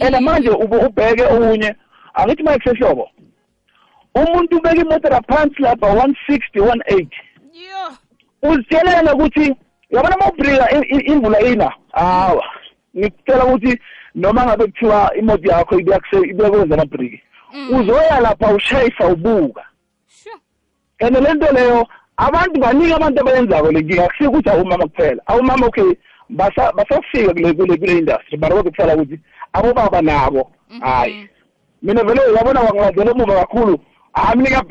And 0.00 0.16
manje 0.24 0.48
ubheke 0.50 1.24
okunye 1.24 1.74
angithi 2.14 2.42
ma 2.42 2.58
kusehlobo 2.58 3.10
umuntu 4.14 4.56
ubeka 4.56 4.76
imoto 4.76 5.08
phansi 5.28 5.62
lapha 5.62 5.86
one 5.86 6.14
sixty 6.26 6.60
one 6.60 6.82
eighty. 6.86 7.16
Yo. 7.52 8.50
Uzitshelela 8.50 9.14
ukuthi 9.14 9.54
yabona 9.90 10.16
uma 10.16 10.28
ubhrika 10.28 10.70
imvula 11.06 11.40
ina? 11.40 11.72
Hawa 11.92 12.44
ngikutshela 12.96 13.44
ukuthi 13.44 13.78
noma 14.14 14.44
ngabe 14.44 14.64
kuthiwa 14.66 15.10
imoto 15.16 15.50
yakho 15.50 15.78
ibuya 15.80 15.98
kuse- 15.98 16.28
ibuya 16.30 16.50
kwenza 16.50 16.74
amabhriki 16.74 17.20
uzoya 17.72 18.20
lapha 18.20 18.54
ushayisa 18.54 19.06
ubuka. 19.08 19.64
Sure. 20.08 20.34
And 21.00 21.16
le 21.16 21.34
nto 21.34 21.52
leyo 21.52 21.86
abantu 22.16 22.60
baningi 22.60 22.92
abantu 22.92 23.20
abayenzako 23.20 23.72
le 23.72 23.80
nkinga 23.80 24.06
kusike 24.08 24.26
ukuthi 24.26 24.48
awumama 24.50 24.86
kuphela. 24.86 25.22
Awumama 25.26 25.66
okay 25.66 25.94
basa- 26.30 26.72
basafika 26.72 27.32
kule 27.32 27.52
kule 27.52 27.76
kule 27.76 27.98
industry 27.98 28.38
mara 28.38 28.54
kodwa 28.56 28.70
kusala 28.70 28.94
ukuthi 28.96 29.20
abobaba 29.52 30.02
nabo 30.02 30.50
hayi. 30.80 31.28
Mina 31.82 32.04
vele 32.04 32.20
yabona 32.36 32.60
wangilandela 32.60 33.10
emuva 33.10 33.34
kakhulu 33.34 33.78
hayi 34.12 34.36
mina 34.38 34.62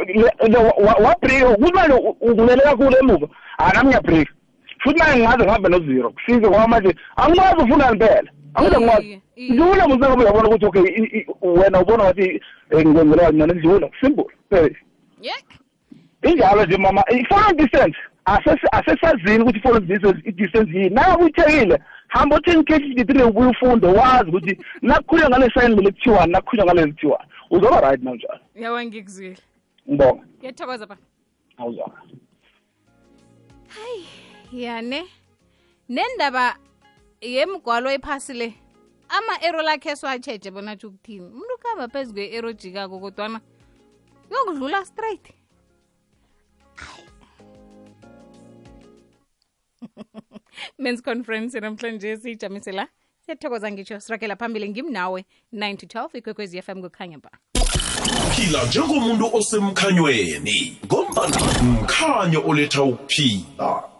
wabhrika 1.06 1.50
ukuthi 1.50 1.74
manje 1.74 1.94
u- 1.94 2.18
ungilele 2.22 2.62
kakhulu 2.62 2.98
emuva 3.00 3.28
hayi 3.58 3.72
nami 3.74 3.88
ngiyabhrika. 3.90 4.34
Futhi 4.80 5.00
manje 5.00 5.18
ngingaze 5.20 5.44
ngihambe 5.44 5.70
nozero 5.70 6.10
kusize 6.12 6.40
ngoba 6.48 6.68
manje 6.68 6.96
angikwazi 7.16 7.62
ufunani 7.64 8.00
phela 8.00 8.32
angide 8.54 9.22
ngikwazi 9.38 9.42
Iye, 9.42 9.52
ndlula 9.54 9.88
musengabe 9.88 10.24
uyabona 10.24 10.48
ukuthi 10.50 10.66
okay 10.66 10.82
i- 10.82 11.18
i- 11.20 11.26
wena 11.42 11.82
ubona 11.82 12.04
wathi 12.04 12.42
eh, 12.70 12.86
ngikwenzela 12.86 13.24
kancane 13.24 13.54
ndlula 13.54 13.90
simple 14.02 14.26
phela 14.50 14.70
yek 15.22 15.46
injalo 16.22 16.66
nje 16.66 16.78
mama 16.78 17.04
i-foreign 17.12 17.58
distance 17.58 17.98
asesi- 18.26 18.70
asesazini 18.72 19.44
ukuthi 19.44 19.58
i-foreign 19.60 19.88
distance 19.88 20.20
i-distance 20.30 20.72
yini 20.78 20.90
nabe 20.90 21.24
uyithekile 21.24 21.80
hamba 22.08 22.36
othenga 22.36 22.60
i-k 22.76 22.84
fifty 22.84 23.04
three 23.06 23.24
ubuye 23.24 23.50
ufunde 23.50 23.88
wazi 23.88 24.30
ukuthi 24.30 24.58
nakukhulunywa 24.82 25.30
ngale 25.30 25.50
sayini 25.54 25.76
lele 25.76 25.92
kuthiwani 25.92 26.32
nakukhulunywa 26.32 26.74
ngale 26.74 26.92
kuthiwani 26.92 27.26
uzoba 27.50 27.82
right 27.82 28.04
nanjalo 28.04 28.40
yawa 28.56 28.86
ngikuzwile 28.86 29.38
ngibonga 29.90 30.24
ngiyathokoza 30.40 30.86
ba 30.86 30.98
awuzona 31.58 31.94
yane 34.52 35.04
nendaba 35.90 36.56
yemgwalo 37.22 37.92
ephasi 37.92 38.34
le. 38.34 38.54
Ama-ero 39.18 39.62
lakhe 39.62 39.90
esiwatsheje 39.90 40.52
bona 40.52 40.76
tsho 40.76 40.88
ukuthini? 40.88 41.26
Umuntu 41.26 41.54
ukuhamba 41.56 41.88
phezu 41.88 42.14
kwe-ero 42.14 42.54
jikako 42.54 43.00
kodwana 43.00 43.42
yokudlula 44.32 44.86
straight. 44.86 45.30
Men's 50.80 51.02
conference 51.02 51.60
namhlanje 51.60 52.18
siyijamise 52.18 52.72
la. 52.72 52.88
Siyathokoza 53.26 53.72
ngitsho 53.72 54.00
sirakela 54.00 54.36
phambili. 54.36 54.70
Ngimnawe 54.70 55.26
9 55.54 55.78
to 55.78 55.86
12 55.86 56.18
ikwekwezi 56.18 56.62
fm 56.62 56.82
kukhanya 56.82 57.18
ba. 57.18 57.30
Phila 58.36 58.66
njengomuntu 58.66 59.36
osemkhanyweni 59.36 60.78
ngombana 60.86 61.38
mkhanyo 61.64 62.44
oletha 62.48 62.84
ukuphila 62.84 63.93